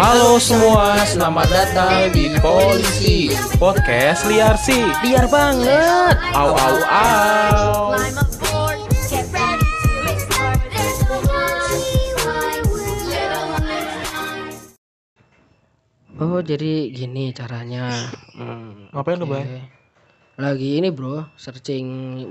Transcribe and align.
Halo 0.00 0.40
semua, 0.40 0.96
selamat 1.04 1.48
datang 1.52 2.08
di 2.14 2.32
Polisi 2.40 3.28
Podcast 3.60 4.24
Liar 4.24 4.56
sih 4.56 4.80
Liar 5.04 5.28
banget. 5.28 6.16
Au 6.32 6.56
au 6.56 6.76
au. 6.88 7.70
Oh 16.20 16.40
jadi 16.44 16.92
gini 16.92 17.32
caranya. 17.32 17.88
Hmm, 18.36 18.92
Ngapain 18.92 19.16
lu, 19.16 19.24
oke. 19.24 19.32
Bay? 19.32 19.64
Lagi 20.40 20.80
ini 20.80 20.88
bro, 20.92 21.28
searching 21.36 21.86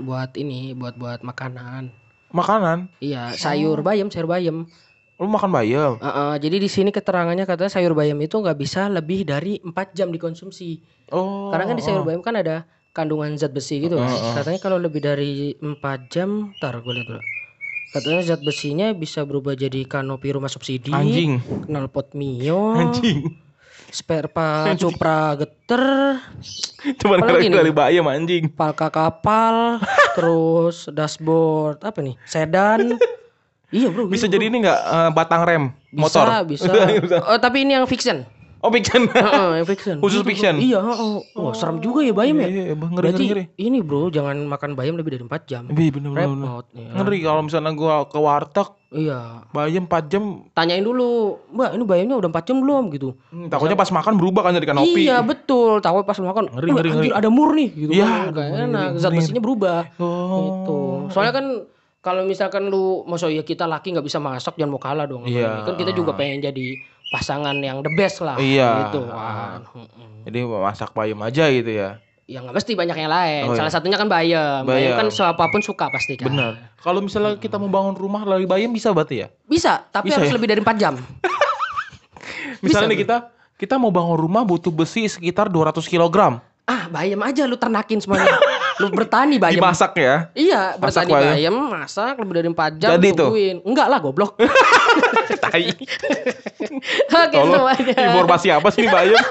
buat 0.06 0.34
ini, 0.38 0.74
buat 0.74 0.94
buat 0.98 1.22
makanan. 1.22 1.90
Makanan? 2.30 2.90
Iya, 3.02 3.34
sayur 3.34 3.82
bayam, 3.82 4.06
sayur 4.10 4.30
bayam. 4.30 4.70
Lu 5.20 5.28
makan 5.28 5.52
bayam? 5.52 6.00
Heeh, 6.00 6.32
jadi 6.40 6.56
di 6.56 6.68
sini 6.72 6.88
keterangannya 6.88 7.44
katanya 7.44 7.68
sayur 7.68 7.92
bayam 7.92 8.16
itu 8.24 8.40
nggak 8.40 8.56
bisa 8.56 8.88
lebih 8.88 9.28
dari 9.28 9.60
4 9.60 9.92
jam 9.92 10.08
dikonsumsi. 10.08 10.80
Oh 11.12 11.52
Karena 11.52 11.68
kan 11.68 11.76
di 11.76 11.84
sayur 11.84 12.08
bayam 12.08 12.24
kan 12.24 12.40
ada 12.40 12.64
kandungan 12.96 13.36
zat 13.36 13.52
besi 13.52 13.84
gitu 13.84 14.00
kan. 14.00 14.08
Heeh. 14.08 14.34
Katanya 14.40 14.60
kalau 14.64 14.80
lebih 14.80 15.04
dari 15.04 15.52
4 15.60 16.08
jam, 16.08 16.56
ntar 16.56 16.80
gue 16.80 16.92
lihat 16.96 17.06
dulu. 17.12 17.22
Katanya 17.92 18.20
zat 18.24 18.40
besinya 18.40 18.96
bisa 18.96 19.20
berubah 19.28 19.52
jadi 19.52 19.84
kanopi 19.84 20.32
rumah 20.32 20.48
subsidi, 20.48 20.94
Anjing 20.94 21.36
knalpot 21.68 22.16
mio, 22.16 22.80
Anjing 22.80 23.36
sperpa 23.90 24.70
cupra 24.80 25.36
geter, 25.36 26.16
Cuman 27.02 27.18
dari 27.28 27.74
bayam 27.74 28.06
anjing 28.08 28.48
palka 28.48 28.88
kapal, 28.88 29.82
terus 30.16 30.88
dashboard 30.88 31.82
apa 31.84 31.98
nih? 32.00 32.16
Sedan. 32.24 32.96
iya 33.70 33.88
bro. 33.88 34.06
Bisa 34.06 34.24
gitu, 34.24 34.34
jadi 34.34 34.44
bro. 34.44 34.50
ini 34.50 34.56
nggak 34.62 34.78
eh, 34.80 35.10
batang 35.10 35.40
rem 35.42 35.64
bisa, 35.88 36.00
motor? 36.00 36.26
Bisa. 36.44 36.70
Bisa. 37.04 37.16
Oh 37.24 37.36
tapi 37.36 37.62
ini 37.62 37.74
yang 37.74 37.84
fiction. 37.84 38.22
Oh 38.60 38.68
fiction 38.68 39.08
Heeh, 39.16 39.48
yang 39.56 39.64
fiction. 39.64 39.96
Khusus 39.98 40.20
Gitu, 40.20 40.22
bro. 40.22 40.30
fiction? 40.30 40.54
Iya. 40.58 40.78
heeh. 40.78 41.12
Wah 41.32 41.54
serem 41.54 41.78
juga 41.78 42.04
ya 42.04 42.12
bayam 42.12 42.36
ya. 42.36 42.44
Iya, 42.44 42.62
iya, 42.62 42.74
ngeri, 42.76 42.92
Berarti 42.92 43.24
ngeri, 43.24 43.44
ini 43.56 43.78
bro 43.80 44.08
jangan 44.08 44.36
makan 44.44 44.76
bayam 44.76 44.94
lebih 44.94 45.16
dari 45.16 45.24
4 45.24 45.32
jam. 45.46 45.62
Iya 45.66 45.90
bener. 45.90 46.12
Repot. 46.12 46.64
ya. 46.70 46.92
Ngeri 46.92 47.18
kalau 47.20 47.40
misalnya 47.40 47.72
gua 47.72 48.04
ke 48.04 48.18
warteg 48.18 48.68
Iya. 48.90 49.46
Bayam 49.48 49.86
4 49.86 50.10
jam 50.10 50.24
Tanyain 50.50 50.82
dulu, 50.82 51.38
Mbak 51.48 51.70
ini 51.72 51.84
bayamnya 51.86 52.16
udah 52.18 52.28
4 52.28 52.42
jam 52.44 52.56
belum 52.58 52.90
gitu. 52.90 53.14
hmm, 53.30 53.46
Takutnya 53.46 53.78
pas 53.78 53.86
makan 53.88 54.18
berubah 54.18 54.42
kan 54.42 54.52
jadi 54.52 54.66
kanopi 54.66 55.06
Iya 55.06 55.22
betul, 55.22 55.78
tahu 55.78 56.02
pas 56.02 56.18
makan. 56.18 56.50
Ngeri, 56.50 56.68
"Wah, 56.68 56.76
ngeri, 56.76 56.90
ngeri. 56.90 57.08
ada 57.14 57.28
mur 57.30 57.54
nih 57.54 57.68
gitu 57.70 57.90
Iya, 57.94 58.02
kan. 58.04 58.18
aduh, 58.20 58.32
Gak 58.34 58.46
ngeri, 58.50 58.64
enak, 58.66 58.88
zat 58.98 59.10
besinya 59.14 59.40
berubah. 59.40 59.78
Oh 59.96 60.36
Gitu. 60.36 60.78
Soalnya 61.14 61.32
kan 61.32 61.46
kalau 62.00 62.24
misalkan 62.24 62.72
lu 62.72 63.04
masa 63.04 63.28
ya 63.28 63.44
kita 63.44 63.68
laki 63.68 63.92
nggak 63.92 64.06
bisa 64.08 64.16
masak 64.16 64.56
jangan 64.56 64.72
mau 64.72 64.80
kalah 64.80 65.04
dong. 65.04 65.28
Iya. 65.28 65.68
Kan 65.68 65.76
kita 65.76 65.92
juga 65.92 66.16
pengen 66.16 66.40
jadi 66.40 66.80
pasangan 67.12 67.56
yang 67.60 67.84
the 67.84 67.92
best 67.92 68.24
lah. 68.24 68.40
Iya. 68.40 68.88
Gitu 68.88 69.04
kan. 69.04 69.60
Jadi 70.24 70.38
masak 70.48 70.90
bayam 70.96 71.20
aja 71.24 71.48
gitu 71.48 71.72
ya 71.72 71.96
Ya 72.30 72.38
nggak 72.38 72.62
mesti 72.62 72.78
banyak 72.78 72.94
yang 72.94 73.10
lain. 73.10 73.42
Oh, 73.50 73.52
iya. 73.52 73.58
Salah 73.58 73.72
satunya 73.74 73.98
kan 73.98 74.06
bayam. 74.06 74.62
Bayam 74.62 74.94
Bayam. 74.94 74.98
kan 75.02 75.06
siapa 75.10 75.50
pun 75.50 75.60
suka 75.66 75.90
pasti 75.90 76.14
kan. 76.14 76.30
Benar. 76.30 76.78
Kalau 76.78 77.02
misalnya 77.02 77.34
kita 77.42 77.58
mau 77.58 77.66
bangun 77.66 77.98
rumah 77.98 78.22
dari 78.22 78.46
bayam 78.46 78.70
bisa 78.70 78.94
berarti 78.94 79.26
ya? 79.26 79.28
Bisa, 79.50 79.82
tapi 79.90 80.14
Bisa 80.14 80.22
harus 80.22 80.30
ya? 80.30 80.34
lebih 80.38 80.46
dari 80.54 80.62
4 80.62 80.78
jam. 80.78 80.94
Misalnya 82.64 82.94
nih 82.94 83.02
Bro. 83.02 83.02
kita 83.02 83.16
kita 83.58 83.74
mau 83.82 83.90
bangun 83.90 84.14
rumah 84.14 84.46
butuh 84.46 84.70
besi 84.70 85.10
sekitar 85.10 85.50
200 85.50 85.82
kg. 85.90 86.38
Ah, 86.70 86.86
bayam 86.86 87.18
aja 87.26 87.50
lu 87.50 87.58
ternakin 87.58 87.98
semuanya. 87.98 88.30
lu 88.80 88.88
bertani 88.88 89.36
bayam. 89.36 89.60
Dimasak 89.60 89.92
ya. 89.94 90.32
Iya, 90.32 90.74
Masak 90.74 91.04
bertani 91.04 91.12
bayam. 91.12 91.32
bayam. 91.36 91.54
masak 91.70 92.14
lebih 92.16 92.34
dari 92.34 92.48
4 92.48 92.80
jam 92.80 92.90
Jadi 92.96 93.08
tuh. 93.12 93.28
tungguin. 93.28 93.56
Enggak 93.62 93.86
lah, 93.86 93.98
goblok. 94.00 94.32
Tai. 95.44 95.64
Oke, 95.70 97.28
Tolong 97.30 97.54
semuanya. 97.54 97.94
informasi 98.08 98.48
apa 98.48 98.68
sih 98.70 98.88
bayam? 98.88 99.20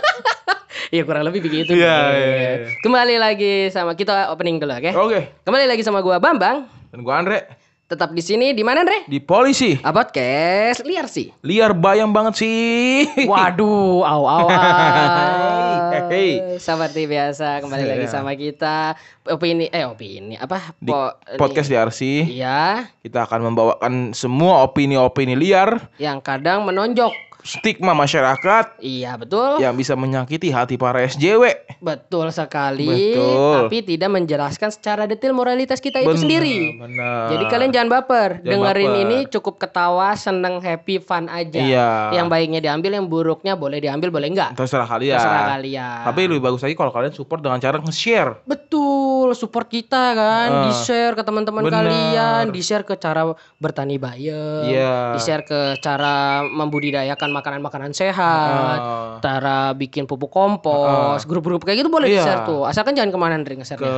Iya, 0.90 1.06
kurang 1.06 1.22
lebih 1.22 1.46
begitu. 1.46 1.70
Iya, 1.70 1.98
iya, 2.10 2.30
iya. 2.34 2.54
Kembali 2.82 3.22
lagi 3.22 3.70
sama 3.70 3.94
kita 3.94 4.34
opening 4.34 4.58
dulu, 4.58 4.74
oke? 4.74 4.90
Oke. 4.98 5.20
Kembali 5.46 5.70
lagi 5.70 5.86
sama 5.86 6.02
gua 6.02 6.18
Bambang. 6.18 6.66
Dan 6.90 7.06
gua 7.06 7.22
Andre 7.22 7.46
Tetap 7.90 8.14
di 8.14 8.22
sini 8.22 8.54
di 8.54 8.62
mana, 8.62 8.86
Andre? 8.86 9.10
di 9.10 9.18
polisi. 9.18 9.74
Ah, 9.82 9.90
podcast 9.90 10.86
liar 10.86 11.10
sih. 11.10 11.34
Liar 11.42 11.74
bayam 11.74 12.14
banget 12.14 12.38
sih. 12.38 13.10
Waduh, 13.26 14.06
aw 14.06 14.22
aw. 14.22 14.46
aw. 14.46 16.06
Hey. 16.06 16.62
Seperti 16.62 17.10
biasa 17.10 17.66
kembali 17.66 17.90
lagi 17.90 18.06
Iya. 18.06 18.14
sama 18.14 18.38
kita 18.38 18.94
opini 19.26 19.70
eh 19.70 19.86
opini 19.86 20.38
apa 20.38 20.78
Di 20.78 20.94
Po- 20.94 21.18
podcast 21.42 21.66
liar 21.66 21.90
sih. 21.90 22.30
Iya, 22.30 22.86
Kita 23.02 23.26
akan 23.26 23.50
membawakan 23.50 23.94
semua 24.14 24.62
opini-opini 24.62 25.34
liar, 25.34 25.90
yang 25.98 26.22
kadang 26.22 26.70
menonjok. 26.70 27.10
Stigma 27.50 27.94
masyarakat 27.94 28.78
Iya, 28.78 29.18
betul. 29.18 29.58
yang 29.58 29.74
bisa 29.74 29.94
menyakiti 29.94 30.50
hati 30.50 30.78
para 30.78 31.02
SJW. 31.02 31.74
Betul 31.80 32.30
sekali. 32.30 33.16
Betul. 33.16 33.66
Tapi 33.66 33.78
tidak 33.84 34.10
menjelaskan 34.12 34.70
secara 34.70 35.04
detail 35.04 35.34
moralitas 35.34 35.80
kita 35.80 35.98
itu 35.98 36.14
sendiri. 36.16 36.78
Benar. 36.78 37.34
Jadi 37.34 37.44
kalian 37.48 37.72
jangan 37.72 37.90
baper. 37.92 38.30
Jangan 38.40 38.46
Dengerin 38.46 38.86
baper. 38.88 39.02
ini 39.02 39.18
cukup 39.28 39.56
ketawa, 39.58 40.14
seneng, 40.14 40.60
happy, 40.60 41.00
fun 41.00 41.26
aja. 41.26 41.58
Iya. 41.58 41.90
Yang 42.14 42.28
baiknya 42.30 42.60
diambil, 42.62 42.92
yang 42.94 43.08
buruknya 43.08 43.54
boleh 43.56 43.80
diambil, 43.80 44.10
boleh 44.12 44.30
enggak. 44.30 44.54
terserah 44.54 44.86
kalian. 44.86 45.18
Terserah 45.18 45.44
kalian. 45.50 46.04
Tapi 46.06 46.20
lebih 46.28 46.44
bagus 46.44 46.62
lagi 46.62 46.76
kalau 46.76 46.92
kalian 46.92 47.12
support 47.12 47.40
dengan 47.40 47.58
cara 47.58 47.80
nge-share. 47.80 48.44
Betul, 48.46 49.32
support 49.34 49.66
kita 49.66 50.14
kan, 50.14 50.50
Ah. 50.52 50.64
di-share 50.68 51.16
ke 51.16 51.24
teman-teman 51.24 51.64
kalian, 51.64 52.52
di-share 52.52 52.84
ke 52.84 52.94
cara 52.94 53.24
bertani 53.58 53.96
bayam, 53.96 54.68
Iya. 54.68 55.16
di-share 55.16 55.42
ke 55.42 55.80
cara 55.80 56.44
membudidayakan 56.44 57.30
makanan-makanan 57.40 57.92
sehat, 57.92 58.80
Ah. 58.80 59.18
cara 59.20 59.72
bikin 59.72 60.04
pupuk 60.04 60.28
kompos, 60.28 61.24
grup-grup 61.24 61.64
kayak 61.64 61.82
gitu 61.82 61.90
boleh 61.90 62.06
Iya. 62.06 62.20
di-share 62.20 62.44
tuh. 62.44 62.62
Asalkan 62.64 62.94
jangan 62.94 63.10
ke 63.10 63.18
mana 63.18 63.36
nih 63.36 63.56
nge-share 63.56 63.80
ke 63.80 63.92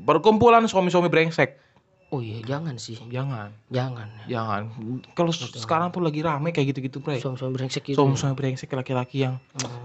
perkumpulan 0.00 0.66
suami-suami 0.66 1.06
brengsek. 1.06 1.56
Oh 2.10 2.18
iya, 2.18 2.42
jangan 2.42 2.74
sih. 2.74 2.98
Jangan, 3.06 3.54
Jangan. 3.70 4.10
jangan. 4.26 4.74
Kalau 5.14 5.30
sekarang 5.30 5.94
tuh 5.94 6.02
lagi 6.02 6.18
rame 6.20 6.50
kayak 6.50 6.74
gitu-gitu. 6.74 6.98
Suami-suami 6.98 7.54
brengsek 7.54 7.86
gitu. 7.86 7.94
Suami-suami 7.94 8.34
brengsek 8.34 8.66
laki-laki 8.68 9.22
yang 9.22 9.38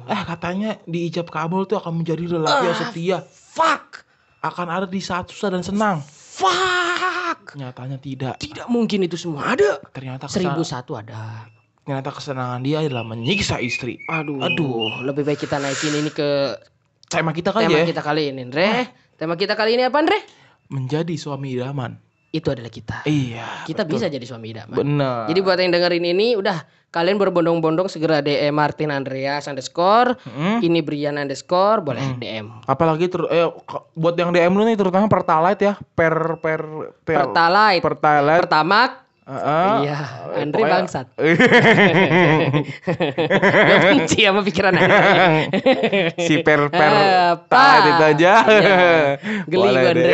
eh 0.05 0.21
katanya 0.25 0.81
di 0.83 1.05
ijab 1.05 1.29
kabul 1.29 1.63
tuh 1.63 1.77
akan 1.77 2.01
menjadi 2.01 2.25
lelaki 2.27 2.65
yang 2.65 2.79
setia, 2.81 3.17
Fuck. 3.29 4.01
akan 4.41 4.67
ada 4.67 4.85
di 4.85 4.97
saat 4.97 5.29
susah 5.29 5.53
dan 5.53 5.61
senang. 5.61 6.01
Fuck. 6.01 7.53
Nyatanya 7.55 8.01
tidak. 8.01 8.35
Tidak 8.37 8.67
mungkin 8.67 9.05
itu 9.05 9.15
semua 9.15 9.53
ada. 9.53 9.77
Ternyata 9.89 10.25
Seribu 10.25 10.65
satu 10.65 10.97
ada. 10.97 11.45
Ternyata 11.85 12.09
kesenangan 12.11 12.65
dia 12.65 12.81
adalah 12.81 13.05
menyiksa 13.05 13.61
istri. 13.61 14.01
Aduh. 14.09 14.41
Aduh. 14.41 15.05
Lebih 15.05 15.23
baik 15.23 15.45
kita 15.45 15.61
naikin 15.61 15.93
ini 15.95 16.09
ke 16.09 16.57
Tema 17.05 17.29
kita 17.31 17.53
kan 17.53 17.69
tema 17.69 17.77
ya 17.77 17.85
kita 17.85 18.01
kali 18.01 18.33
ini, 18.33 18.49
Andre. 18.49 18.89
Tema 19.13 19.37
kita 19.37 19.53
kali 19.53 19.77
ini 19.77 19.85
apa, 19.85 20.01
Andre? 20.01 20.19
menjadi 20.65 21.13
suami 21.13 21.53
idaman. 21.53 21.93
Itu 22.33 22.51
adalah 22.51 22.67
kita. 22.67 23.05
Iya. 23.07 23.63
kita 23.63 23.85
betul. 23.85 23.95
bisa 24.01 24.05
jadi 24.11 24.25
suami 24.25 24.51
idaman. 24.51 24.75
Benar. 24.75 25.29
Jadi 25.31 25.39
buat 25.39 25.55
yang 25.55 25.71
dengerin 25.71 26.03
ini 26.03 26.35
udah 26.35 26.65
kalian 26.91 27.15
berbondong-bondong 27.15 27.87
segera 27.87 28.19
DM 28.19 28.51
Martin 28.51 28.91
Andreas 28.91 29.47
underscore, 29.47 30.19
Mm. 30.27 30.59
ini 30.65 30.79
Brian 30.83 31.15
underscore, 31.15 31.79
boleh 31.79 32.17
DM. 32.19 32.51
Apalagi 32.67 33.07
ter 33.07 33.23
eh, 33.29 33.47
buat 33.95 34.17
yang 34.19 34.35
DM 34.35 34.51
lu 34.51 34.67
nih 34.67 34.75
terutama 34.75 35.07
Pertalite 35.07 35.63
ya, 35.63 35.73
per 35.95 36.41
per 36.43 36.59
per 37.07 37.29
Pertalite, 37.29 37.83
Pertalite. 37.85 38.41
Pertamax, 38.43 38.89
Heeh. 39.25 39.73
iya, 39.83 39.97
Eh, 40.37 40.41
Andre 40.45 40.53
pokoknya- 40.61 40.75
bangsat. 40.77 41.07
Benci 43.81 44.19
sama 44.21 44.41
pikiran 44.41 44.77
Andre. 44.77 45.49
si 46.19 46.45
per 46.45 46.69
per 46.69 46.93
Talite 47.49 47.89
itu 47.89 48.03
aja. 48.05 48.33
Iya. 48.45 48.77
Geli 49.49 49.69
deh. 49.73 49.89
Andre. 49.89 50.13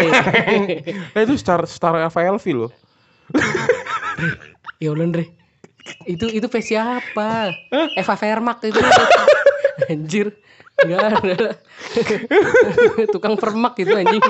Eh, 1.18 1.22
itu 1.24 1.36
star 1.36 1.68
star 1.68 2.08
FLV 2.08 2.46
loh. 2.56 2.72
Ya 4.80 4.92
Allah 4.92 5.06
Andre. 5.06 5.26
Itu 6.06 6.30
itu 6.30 6.48
face 6.48 6.72
siapa? 6.72 7.52
Eva 7.98 8.16
Vermak 8.16 8.64
itu. 8.64 8.80
Anjir. 9.90 10.28
Enggak 10.82 11.02
ada. 11.14 11.36
Tukang 13.14 13.36
permak 13.36 13.78
itu 13.78 13.90
anjing. 13.90 14.22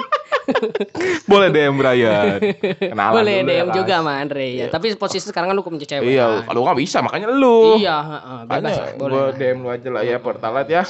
Boleh 1.24 1.48
DM 1.48 1.75
Brian. 1.75 2.39
Kenalan 2.75 3.13
Boleh 3.13 3.36
dulu 3.38 3.48
ya 3.48 3.53
DM 3.53 3.63
kan. 3.63 3.75
juga 3.75 3.94
sama 3.98 4.12
Andre 4.18 4.45
ya. 4.51 4.65
Tapi 4.68 4.86
posisi 4.95 5.24
sekarang 5.24 5.50
kan 5.50 5.56
lu 5.56 5.62
punya 5.62 5.81
cewek. 5.81 6.07
Iya, 6.07 6.42
kan? 6.42 6.45
kalau 6.50 6.59
nggak 6.65 6.77
bisa 6.77 6.98
makanya 7.00 7.27
lu. 7.30 7.77
Iya, 7.77 7.98
heeh, 8.01 8.39
bebas 8.45 8.74
Makanya 8.74 8.98
boleh. 8.98 9.13
gua. 9.13 9.33
DM 9.33 9.57
lu 9.57 9.68
aja 9.69 9.89
lah 9.89 10.01
ya 10.03 10.18
Pertalite 10.18 10.71
ya. 10.71 10.83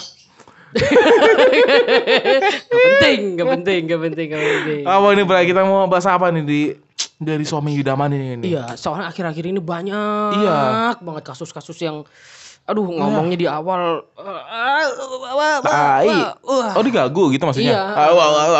Gak 0.71 2.71
penting, 2.71 3.19
gak 3.35 3.47
penting, 3.51 3.79
gak 3.85 3.99
penting, 4.01 4.25
gak 4.29 4.41
penting. 4.41 4.81
Apa 4.83 5.05
ini 5.11 5.23
Bray? 5.23 5.43
Kita 5.43 5.61
mau 5.61 5.85
bahas 5.85 6.07
apa 6.07 6.31
nih 6.31 6.43
di 6.43 6.59
dari 7.17 7.43
suami 7.43 7.75
idaman 7.75 8.09
ini. 8.09 8.47
Iya, 8.47 8.75
soalnya 8.75 9.05
akhir-akhir 9.05 9.43
ini 9.45 9.59
banyak 9.59 10.31
Iya. 10.37 10.95
banget 10.97 11.23
kasus-kasus 11.25 11.77
yang 11.77 12.01
aduh 12.63 12.85
ngomongnya 12.85 13.35
di 13.35 13.47
awal 13.47 14.05
uh, 14.15 14.41
uh, 15.27 15.59
Tai. 15.59 16.07
Oh 16.71 16.81
digagu 16.81 17.27
gitu 17.29 17.43
maksudnya? 17.43 17.73
Iya. 17.73 18.13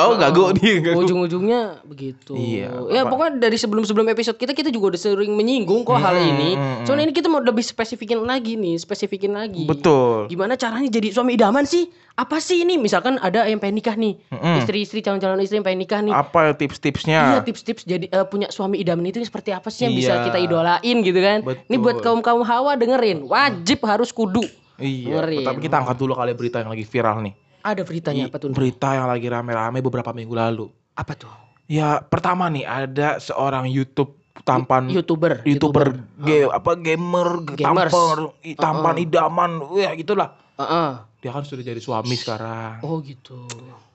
Oh, 0.04 0.16
gagu 0.16 0.52
dia. 0.54 0.94
Ujung-ujungnya 0.94 1.80
begitu. 1.84 2.34
Iya, 2.34 2.72
Ya 2.90 3.02
apa- 3.02 3.10
pokoknya 3.10 3.40
dari 3.40 3.56
sebelum-sebelum 3.56 4.08
episode 4.08 4.36
kita 4.36 4.52
kita 4.52 4.68
juga 4.68 4.92
udah 4.92 5.02
sering 5.02 5.32
menyinggung 5.32 5.84
kok 5.84 5.96
hal 5.96 6.14
Hmm, 6.14 6.30
ini. 6.30 6.50
hmm, 6.54 6.84
Cuman 6.84 7.00
ini 7.02 7.12
kita 7.12 7.28
mau 7.28 7.40
lebih 7.40 7.62
spesifikin 7.62 8.22
lagi 8.22 8.56
nih, 8.56 8.76
spesifikin 8.76 9.32
lagi. 9.32 9.64
Betul. 9.64 10.28
Gimana 10.28 10.56
caranya 10.56 10.90
jadi 10.90 11.12
suami 11.12 11.34
idaman 11.34 11.64
sih? 11.64 11.88
Apa 12.12 12.38
sih 12.38 12.62
ini? 12.62 12.76
Misalkan 12.76 13.16
ada 13.18 13.48
yang 13.48 13.58
pengen 13.58 13.80
nikah 13.80 13.96
nih, 13.96 14.20
Mm-mm. 14.28 14.60
istri-istri 14.60 15.00
calon-calon 15.00 15.40
istri 15.40 15.56
yang 15.56 15.66
pengen 15.66 15.80
nikah 15.80 16.02
nih. 16.02 16.12
Apa 16.12 16.52
tips-tipsnya? 16.54 17.20
Iya 17.32 17.40
tips-tips 17.42 17.88
jadi 17.88 18.06
eh, 18.06 18.26
punya 18.26 18.52
suami 18.52 18.78
idaman 18.78 19.08
itu 19.08 19.24
seperti 19.24 19.50
apa 19.50 19.70
sih 19.70 19.88
yang 19.88 19.96
bisa 19.96 20.14
Iya. 20.14 20.24
kita 20.28 20.38
idolain 20.38 20.98
gitu 21.00 21.18
kan? 21.18 21.40
Ini 21.66 21.78
buat 21.78 21.98
Betul. 21.98 22.04
kaum 22.04 22.20
kaum 22.22 22.44
hawa 22.44 22.76
dengerin, 22.76 23.24
wajib 23.24 23.80
harus 23.92 24.10
kudu. 24.10 24.42
Iya. 24.76 25.22
Tapi 25.44 25.60
kita 25.62 25.78
angkat 25.78 25.98
dulu 25.98 26.14
kali 26.14 26.34
berita 26.34 26.58
yang 26.58 26.72
lagi 26.72 26.84
viral 26.84 27.22
nih. 27.22 27.34
Ada 27.62 27.82
beritanya 27.86 28.26
apa 28.26 28.38
tuh? 28.38 28.50
Berita 28.50 28.90
yang 28.92 29.06
lagi 29.06 29.28
rame-rame 29.28 29.80
beberapa 29.80 30.10
minggu 30.10 30.34
lalu. 30.34 30.66
Apa 30.96 31.14
tuh? 31.14 31.30
Ya 31.70 32.02
pertama 32.02 32.50
nih 32.50 32.66
ada 32.66 33.16
seorang 33.18 33.64
YouTube 33.66 34.18
tampan 34.42 34.90
Youtuber. 34.90 35.44
youtuber, 35.44 35.94
ge- 36.18 36.50
apa 36.50 36.74
gamer, 36.74 37.46
Gamers. 37.54 37.94
tampan 37.94 38.20
i- 38.42 38.58
tampan 38.58 38.96
idaman, 38.98 39.52
wah 39.62 39.94
gitulah. 39.94 40.30
Heeh. 40.58 40.90
Dia 41.22 41.30
kan 41.30 41.46
sudah 41.46 41.62
jadi 41.62 41.78
suami 41.78 42.18
sekarang. 42.18 42.82
Oh 42.82 42.98
gitu. 43.00 43.46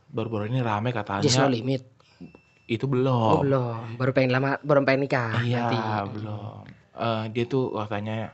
Baru-baru 0.07 0.47
ini 0.47 0.63
rame 0.63 0.95
katanya. 0.95 1.21
Just 1.21 1.37
no 1.37 1.51
limit. 1.51 1.83
Itu 2.65 2.87
Oh, 2.87 2.91
belum. 2.93 3.37
belum. 3.43 3.83
Baru 3.99 4.11
pengen 4.13 4.31
lama, 4.31 4.59
baru 4.61 4.83
pengen 4.83 5.07
nikah. 5.07 5.39
Iya, 5.41 5.67
nanti. 5.67 5.79
belum. 6.15 6.63
Eh, 6.97 7.25
dia 7.31 7.45
tuh 7.45 7.75
katanya 7.77 8.31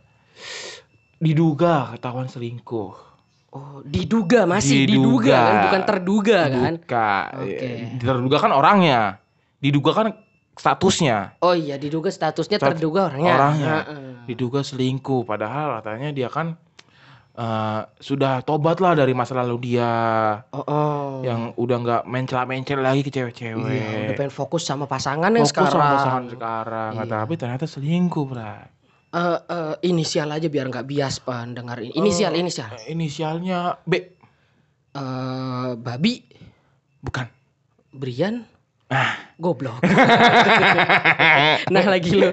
diduga 1.23 1.95
ketahuan 1.95 2.27
selingkuh. 2.27 3.15
Oh, 3.53 3.85
diduga 3.85 4.43
masih 4.43 4.89
diduga, 4.89 5.29
Diduga. 5.29 5.37
kan, 5.39 5.55
bukan 5.63 5.83
terduga 5.85 6.39
kan? 6.49 6.73
Oke. 7.37 7.53
Eh, 7.61 8.01
Terduga 8.01 8.37
kan 8.41 8.51
orangnya. 8.51 9.01
Diduga 9.61 9.91
kan 9.93 10.07
statusnya. 10.53 11.37
Oh 11.39 11.53
iya, 11.53 11.77
diduga 11.77 12.09
statusnya 12.09 12.57
Stat- 12.57 12.75
terduga 12.75 13.07
orangnya. 13.07 13.33
orangnya. 13.35 13.75
Heeh. 13.85 14.13
Diduga 14.27 14.61
selingkuh. 14.61 15.23
Padahal 15.23 15.79
katanya 15.79 16.11
dia 16.11 16.27
kan 16.27 16.57
eh, 17.33 17.81
sudah 17.97 18.41
tobat 18.41 18.81
lah 18.81 18.93
dari 18.93 19.13
masa 19.13 19.37
lalu 19.37 19.57
dia 19.71 19.93
Oh, 20.49 20.65
oh. 20.65 21.09
yang 21.21 21.53
udah 21.55 21.77
nggak 21.79 22.03
mencela-mencel 22.05 22.81
lagi 22.81 23.05
ke 23.05 23.13
cewek-cewek. 23.13 23.69
Iya, 23.69 23.89
udah 24.09 24.17
pengen 24.17 24.33
fokus 24.33 24.65
sama 24.65 24.85
pasangan 24.85 25.29
yang 25.29 25.45
Fokus 25.45 25.53
sekarang. 25.53 25.77
sama 25.77 25.93
pasangan 25.95 26.25
sekarang. 26.27 26.93
Iya. 26.99 27.05
Tapi 27.07 27.33
ternyata 27.37 27.65
selingkuh, 27.65 28.25
Bray. 28.27 28.65
Eh, 29.13 29.39
eh, 29.39 29.75
inisial 29.85 30.29
aja 30.29 30.49
biar 30.49 30.67
nggak 30.67 30.87
bias 30.87 31.21
pan 31.21 31.53
dengar 31.53 31.77
ini. 31.79 31.93
Inisial, 31.93 32.33
Oh. 32.33 32.39
inisial. 32.39 32.73
Inisialnya 32.87 33.77
B. 33.83 33.93
Eh, 34.91 35.71
babi, 35.75 36.15
Bukan. 36.99 37.27
Brian, 37.91 38.47
Ah. 38.87 39.19
goblok. 39.37 39.83
nah 41.69 41.85
lagi 41.85 42.15
lo. 42.15 42.31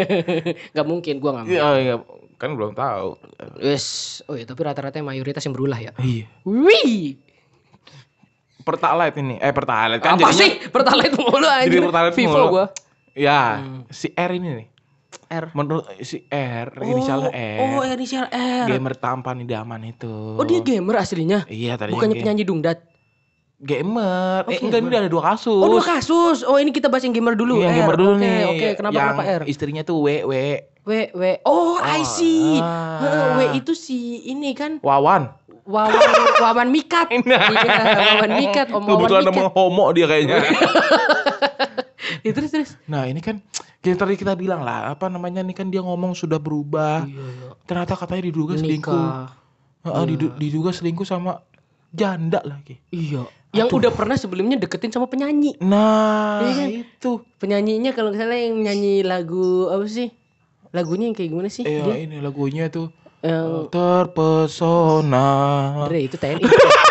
Gak 0.74 0.82
mungkin, 0.84 1.18
gua 1.18 1.30
nggak. 1.36 1.46
Iya, 1.46 1.68
iya. 1.78 1.96
kan 2.34 2.56
belum 2.56 2.72
tahu. 2.72 3.20
Wes, 3.60 3.84
oh 4.24 4.32
ya 4.32 4.42
tapi 4.42 4.64
rata-rata 4.64 4.96
mayoritas 4.98 5.44
yang 5.44 5.52
berulah 5.52 5.76
ya. 5.76 5.92
Iya. 5.96 6.24
Wih, 6.42 7.20
Pertalite 8.60 9.18
ini. 9.18 9.36
Eh, 9.36 9.52
Pertalite 9.52 10.00
kan 10.00 10.16
apa 10.16 10.26
jadinya- 10.26 10.40
sih? 10.40 10.50
Pertalite 10.66 11.14
mulu 11.14 11.44
anjir. 11.44 11.68
Jadi 11.70 11.76
Pertalite 11.84 12.16
Vivo 12.16 12.32
mulu. 12.32 12.46
gua. 12.50 12.66
Ya, 13.12 13.60
Hmm. 13.60 13.84
si 13.88 14.08
R 14.10 14.30
ini 14.32 14.48
nih. 14.56 14.66
R. 15.30 15.44
Menurut 15.54 15.86
si 16.02 16.26
R, 16.30 16.70
inisialnya 16.82 17.30
R. 17.30 17.58
Oh, 17.62 17.82
inisial 17.86 18.26
R. 18.30 18.66
Gamer 18.66 18.94
tampan 18.98 19.42
idaman 19.42 19.82
itu. 19.86 20.38
Oh, 20.38 20.46
dia 20.46 20.62
gamer 20.62 20.98
aslinya. 20.98 21.46
Iya, 21.46 21.78
tadi 21.78 21.94
Bukannya 21.94 22.18
penyanyi 22.18 22.44
dungdat. 22.46 22.78
gamer. 23.60 24.48
Oh, 24.48 24.50
eh, 24.50 24.56
enggak 24.56 24.80
ini 24.80 24.88
gamer. 24.88 25.02
ada 25.04 25.10
dua 25.12 25.22
kasus. 25.34 25.60
Oh, 25.60 25.68
dua 25.68 25.84
kasus. 25.84 26.38
Oh, 26.48 26.56
ini 26.56 26.72
kita 26.72 26.88
bahas 26.88 27.04
yang 27.04 27.12
gamer 27.12 27.36
dulu. 27.36 27.60
Iya, 27.60 27.70
R. 27.70 27.76
gamer 27.84 27.96
dulu 28.00 28.12
Oke, 28.16 28.22
nih. 28.24 28.38
Oke, 28.48 28.68
kenapa 28.78 28.94
yang 28.96 29.08
kenapa 29.12 29.22
R? 29.28 29.42
Istrinya 29.44 29.82
tuh 29.84 29.96
W 30.00 30.08
W 30.24 30.34
W 30.88 30.92
W. 31.12 31.24
Oh, 31.44 31.76
I 31.76 32.00
see. 32.02 32.56
Ah. 32.56 33.36
W 33.36 33.52
itu 33.52 33.76
si 33.76 34.24
ini 34.24 34.56
kan 34.56 34.80
Wawan. 34.80 35.28
Wawan 35.68 35.92
Wawan 36.40 36.68
Mikat. 36.72 37.12
iya, 37.14 37.38
Wawan 37.94 38.30
Mikat, 38.42 38.66
Om 38.72 38.80
Wawan 38.80 39.06
Kebetulan 39.06 39.22
Mikat. 39.28 39.52
homo 39.54 39.84
dia 39.92 40.06
kayaknya. 40.08 40.36
Ya, 42.26 42.32
terus 42.32 42.50
terus. 42.50 42.70
nah, 42.84 43.04
ini 43.04 43.18
kan 43.18 43.40
yang 43.80 43.96
tadi 43.96 44.14
kita 44.14 44.34
bilang 44.34 44.60
lah, 44.60 44.92
apa 44.92 45.06
namanya 45.06 45.40
nih 45.40 45.54
kan 45.54 45.66
dia 45.66 45.80
ngomong 45.80 46.12
sudah 46.12 46.36
berubah. 46.36 47.02
Iya, 47.02 47.16
iya. 47.16 47.48
Ternyata 47.64 47.96
katanya 47.96 48.22
diduga 48.26 48.54
selingkuh. 48.54 48.92
Nikah. 48.92 49.32
Heeh, 49.80 50.04
didu- 50.06 50.34
diduga 50.36 50.70
selingkuh 50.70 51.04
sama 51.04 51.40
janda 51.88 52.38
lagi. 52.42 52.76
Iya. 52.88 53.24
Yang 53.50 53.68
udah 53.74 53.90
pernah 53.90 54.14
sebelumnya 54.14 54.54
deketin 54.56 54.90
sama 54.90 55.06
penyanyi. 55.06 55.58
Nah, 55.58 56.38
Iya 56.40 56.52
kan? 56.54 56.68
itu. 56.70 57.10
Penyanyinya 57.36 57.90
kalau 57.90 58.12
salah 58.12 58.36
yang 58.36 58.60
nyanyi 58.60 59.02
lagu 59.02 59.66
apa 59.66 59.82
sih? 59.84 60.12
Lagunya 60.70 61.08
yang 61.08 61.16
kayak 61.16 61.30
gimana 61.30 61.48
sih? 61.48 61.64
Eh, 61.64 61.82
Dia 61.82 61.98
ini 61.98 62.20
lagunya 62.20 62.68
tuh 62.68 62.94
yang 63.20 63.66
terpesona. 63.68 65.26
Dre 65.88 66.00
itu 66.04 66.14
TNI. 66.14 66.44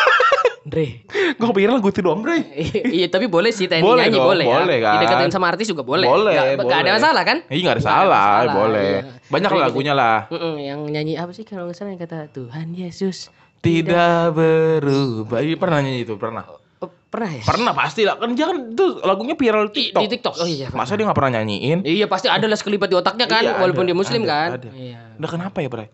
Dre. 0.70 1.04
Gue 1.40 1.48
kepikiran 1.48 1.74
lagu 1.76 1.90
itu 1.90 2.00
doang, 2.00 2.22
Bre. 2.22 2.40
iya 2.98 3.08
tapi 3.08 3.26
boleh 3.26 3.50
sih 3.50 3.66
TNI 3.66 3.82
Boleh 3.82 4.06
nyanyi 4.06 4.16
dong, 4.16 4.28
boleh, 4.28 4.46
boleh 4.46 4.78
ya. 4.78 4.86
kan. 4.86 4.94
Dideketin 4.98 5.32
sama 5.32 5.46
artis 5.50 5.66
juga 5.66 5.82
boleh. 5.82 6.06
Boleh, 6.06 6.34
Nggak, 6.34 6.46
nggak 6.60 6.78
ada 6.78 6.84
boleh. 6.86 6.96
masalah 6.96 7.24
kan? 7.24 7.38
Iya 7.46 7.62
nggak 7.62 7.76
ada 7.76 7.84
salah, 7.84 8.06
masalah, 8.06 8.54
boleh. 8.56 8.92
iya. 8.92 9.02
Banyak 9.28 9.50
lah 9.50 9.62
lagunya 9.64 9.94
lah. 9.94 10.18
Mm-mm, 10.30 10.54
yang 10.58 10.80
nyanyi 10.86 11.14
apa 11.16 11.32
sih 11.32 11.44
kalau 11.44 11.66
nggak 11.66 11.76
salah 11.76 11.92
yang 11.92 12.00
kata 12.00 12.30
Tuhan 12.30 12.68
Yesus 12.72 13.34
Tidak 13.60 14.32
berubah. 14.32 15.40
Iya 15.40 15.56
pernah 15.56 15.80
nyanyi 15.80 16.02
itu, 16.02 16.16
pernah. 16.16 16.48
Oh, 16.80 16.88
pernah 17.06 17.28
ya? 17.30 17.44
Pernah 17.44 17.74
pasti 17.74 18.02
lah. 18.02 18.16
Kan 18.16 18.32
dia 18.32 18.48
kan 18.48 18.58
itu 18.66 18.86
lagunya 19.02 19.36
viral 19.36 19.68
Di, 19.68 19.92
TikTok. 19.92 20.00
di 20.00 20.08
TikTok. 20.10 20.34
Oh 20.38 20.48
iya. 20.48 20.72
Masa 20.72 20.96
dia 20.96 21.04
nggak 21.04 21.14
pernah 21.14 21.32
nyanyiin? 21.36 21.84
Iya 21.84 22.08
pasti 22.08 22.26
ada 22.26 22.46
lah 22.46 22.56
sekelibat 22.56 22.88
di 22.88 22.96
otaknya 22.96 23.26
kan, 23.26 23.44
Iya, 23.44 23.60
walaupun 23.60 23.84
ada, 23.84 23.90
dia 23.90 23.98
muslim 23.98 24.22
ada, 24.22 24.32
kan. 24.32 24.50
ada. 24.56 24.70
Iya. 24.72 25.00
Udah 25.16 25.30
kenapa 25.30 25.58
ya, 25.60 25.68
Bre? 25.68 25.92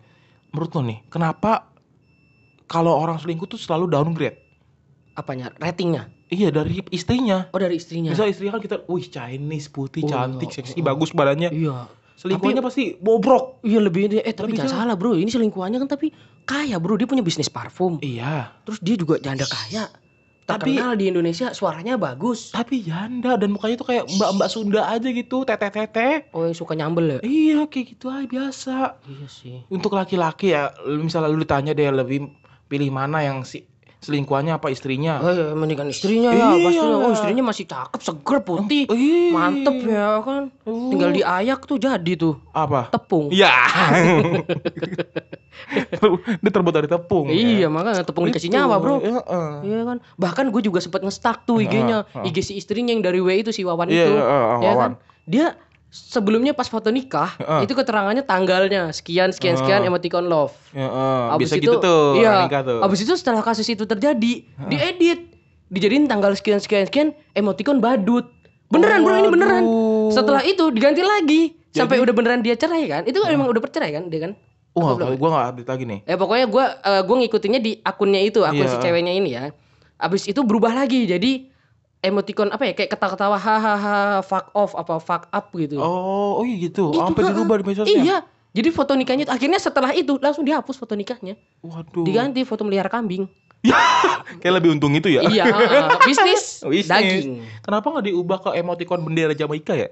Menurut 0.50 0.72
lo 0.72 0.82
nih, 0.84 1.00
kenapa 1.08 1.52
kalau 2.66 2.94
orang 2.94 3.18
selingkuh 3.18 3.46
tuh 3.48 3.58
selalu 3.58 3.90
downgrade? 3.90 4.45
Apanya? 5.16 5.52
Ratingnya? 5.56 6.12
Iya 6.28 6.52
dari 6.52 6.84
istrinya. 6.90 7.48
Oh 7.50 7.58
dari 7.58 7.80
istrinya. 7.80 8.12
Misal 8.12 8.28
istrinya 8.28 8.60
kan 8.60 8.62
kita, 8.62 8.76
wih 8.86 9.06
Chinese, 9.06 9.68
putih, 9.70 10.04
Oh, 10.04 10.12
cantik, 10.12 10.52
iya. 10.52 10.56
seksi, 10.60 10.78
bagus 10.82 11.10
badannya. 11.12 11.50
Iya. 11.50 11.88
Selingkuhnya 12.16 12.60
pasti 12.60 12.96
bobrok. 12.96 13.60
Iya 13.62 13.80
lebih. 13.80 14.08
Eh 14.14 14.32
tapi 14.32 14.52
Lebih 14.52 14.64
jangan 14.64 14.88
salah 14.88 14.96
bro. 14.96 15.14
Ini 15.14 15.28
selingkuhannya 15.28 15.84
kan 15.84 15.90
tapi 15.90 16.16
kaya 16.44 16.80
bro. 16.80 16.96
Dia 16.96 17.06
punya 17.06 17.20
bisnis 17.20 17.48
parfum. 17.48 18.00
Iya. 18.00 18.56
Terus 18.64 18.80
dia 18.80 18.96
juga 18.96 19.20
janda 19.20 19.44
kaya. 19.44 19.92
Tapi- 20.46 20.78
Terkenal 20.78 20.94
di 20.94 21.06
Indonesia 21.10 21.52
suaranya 21.52 21.98
bagus. 21.98 22.54
Tapi 22.54 22.86
janda 22.86 23.34
dan 23.34 23.50
mukanya 23.52 23.76
tuh 23.76 23.88
kayak 23.90 24.06
mbak-mbak 24.08 24.48
Sunda 24.48 24.86
aja 24.86 25.10
gitu, 25.10 25.42
teteh-teteh. 25.42 26.30
Oh 26.32 26.46
yang 26.46 26.54
suka 26.54 26.72
nyambel 26.72 27.18
ya? 27.18 27.20
Iya, 27.20 27.60
kayak 27.66 27.86
gitu 27.92 28.08
aja 28.08 28.26
biasa. 28.26 28.76
Iya 29.04 29.28
sih. 29.28 29.66
Untuk 29.68 29.92
laki-laki 29.92 30.54
ya, 30.54 30.70
misalnya 30.86 31.34
lu 31.34 31.42
ditanya 31.42 31.74
dia 31.74 31.90
lebih 31.90 32.30
pilih 32.66 32.90
mana 32.90 33.22
yang 33.22 33.42
si 33.42 33.66
selingkuhannya 34.06 34.54
apa 34.54 34.70
istrinya? 34.70 35.18
Oh 35.18 35.28
iya 35.28 35.46
mendingan 35.52 35.90
istrinya 35.90 36.30
ya 36.30 36.54
Iya. 36.54 36.62
pastinya. 36.62 36.98
Oh 37.00 37.12
istrinya 37.12 37.44
masih 37.44 37.66
cakep, 37.66 38.00
seger, 38.00 38.38
putih. 38.40 38.86
Ih. 38.88 39.34
Mantep 39.34 39.76
ya 39.82 40.22
kan. 40.22 40.44
Oh. 40.64 40.94
Tinggal 40.94 41.10
diayak 41.12 41.66
tuh 41.66 41.78
jadi 41.78 42.14
tuh. 42.14 42.38
Apa? 42.52 42.94
Tepung. 42.94 43.34
Iya. 43.34 43.50
dia 46.42 46.52
terbuat 46.52 46.76
dari 46.76 46.88
tepung. 46.88 47.26
Iya 47.28 47.66
ya. 47.66 47.70
makanya 47.72 48.04
tepung 48.06 48.28
dikasih 48.28 48.52
nyawa 48.52 48.76
bro. 48.78 49.02
Heeh. 49.02 49.50
Iya 49.66 49.80
kan. 49.84 49.98
Bahkan 50.16 50.46
gue 50.54 50.62
juga 50.62 50.80
sempat 50.80 51.02
nge-stuck 51.02 51.44
tuh 51.44 51.60
IG-nya. 51.60 52.06
Heeh, 52.06 52.22
heeh. 52.22 52.34
IG 52.34 52.38
si 52.44 52.54
istrinya 52.56 52.94
yang 52.94 53.02
dari 53.02 53.20
W 53.20 53.30
itu 53.34 53.50
si 53.50 53.66
Wawan 53.66 53.90
Iya, 53.90 54.06
itu. 54.06 54.14
iya, 54.14 54.22
heeh, 54.22 54.58
ya 54.62 54.72
Wawan. 54.72 54.80
kan. 54.80 54.92
Dia 55.26 55.46
sebelumnya 55.96 56.52
pas 56.52 56.68
foto 56.68 56.92
nikah 56.92 57.40
Heeh. 57.40 57.64
itu 57.64 57.72
keterangannya 57.72 58.22
tanggalnya 58.22 58.92
sekian 58.92 59.32
sekian 59.32 59.56
sekian 59.56 59.80
Heeh. 59.80 59.90
emoticon 59.90 60.28
love. 60.28 60.52
Heeh, 60.70 61.24
Abis 61.32 61.48
bisa 61.48 61.56
itu, 61.56 61.72
gitu 61.72 61.78
tuh 61.80 62.20
Iya. 62.20 62.52
tuh. 62.62 62.80
Abis 62.84 63.00
itu 63.02 63.14
setelah 63.16 63.40
kasus 63.40 63.64
itu 63.66 63.84
terjadi, 63.84 64.34
diedit, 64.68 65.20
dijadiin 65.68 66.06
tanggal 66.06 66.36
sekian 66.36 66.60
sekian 66.60 66.84
sekian 66.84 67.08
emoticon 67.32 67.80
badut. 67.80 68.28
Beneran 68.68 69.02
bro 69.02 69.16
ini 69.16 69.30
beneran. 69.30 69.64
Waduh. 69.64 70.12
Setelah 70.12 70.42
itu 70.44 70.68
diganti 70.70 71.00
lagi 71.00 71.42
sampai 71.72 71.96
Jadi- 71.96 72.04
udah 72.04 72.14
beneran 72.14 72.42
dia 72.42 72.56
cerai 72.56 72.84
kan? 72.86 73.02
Itu 73.06 73.22
kan 73.22 73.32
emang 73.32 73.48
udah 73.48 73.62
bercerai 73.62 73.90
kan 73.90 74.04
dia 74.10 74.20
kan? 74.28 74.32
Wah, 74.76 74.92
gue 74.92 75.16
gak 75.16 75.46
update 75.56 75.70
lagi 75.72 75.84
nih. 75.88 76.00
Eh 76.04 76.20
pokoknya 76.20 76.46
gue 76.52 76.66
gue 77.08 77.16
ngikutinnya 77.24 77.62
di 77.64 77.72
akunnya 77.80 78.20
itu, 78.20 78.44
akun 78.44 78.68
Iya. 78.68 78.74
si 78.76 78.78
ceweknya 78.84 79.14
ini 79.16 79.30
ya. 79.32 79.44
Abis 79.96 80.28
itu 80.28 80.44
berubah 80.44 80.76
lagi 80.76 81.08
jadi 81.08 81.48
emoticon 82.06 82.54
apa 82.54 82.70
ya 82.70 82.74
kayak 82.78 82.94
ketawa-ketawa 82.94 83.38
hahaha 83.42 84.22
fuck 84.22 84.54
off 84.54 84.78
apa 84.78 85.02
fuck 85.02 85.24
up 85.34 85.50
gitu. 85.58 85.82
Oh, 85.82 86.40
oh 86.40 86.46
iya 86.46 86.70
gitu. 86.70 86.94
Itu, 86.94 87.02
Sampai 87.02 87.22
dirubah 87.34 87.56
di 87.60 87.66
medsosnya. 87.66 88.02
Iya. 88.02 88.18
Jadi 88.56 88.70
foto 88.72 88.96
nikahnya 88.96 89.28
akhirnya 89.28 89.60
setelah 89.60 89.92
itu 89.92 90.16
langsung 90.24 90.48
dihapus 90.48 90.80
foto 90.80 90.96
nikahnya. 90.96 91.36
Waduh. 91.60 92.08
Diganti 92.08 92.48
foto 92.48 92.64
melihara 92.64 92.88
kambing. 92.88 93.28
Kayak 94.42 94.54
lebih 94.62 94.78
untung 94.78 94.94
itu 94.96 95.10
ya. 95.10 95.26
iya, 95.26 95.46
bisnis, 96.06 96.62
Bisnis. 96.72 96.88
daging. 96.88 97.44
Kenapa 97.66 97.86
nggak 97.92 98.06
diubah 98.08 98.38
ke 98.46 98.50
emoticon 98.62 99.02
bendera 99.04 99.34
Jamaika 99.36 99.74
ya? 99.76 99.90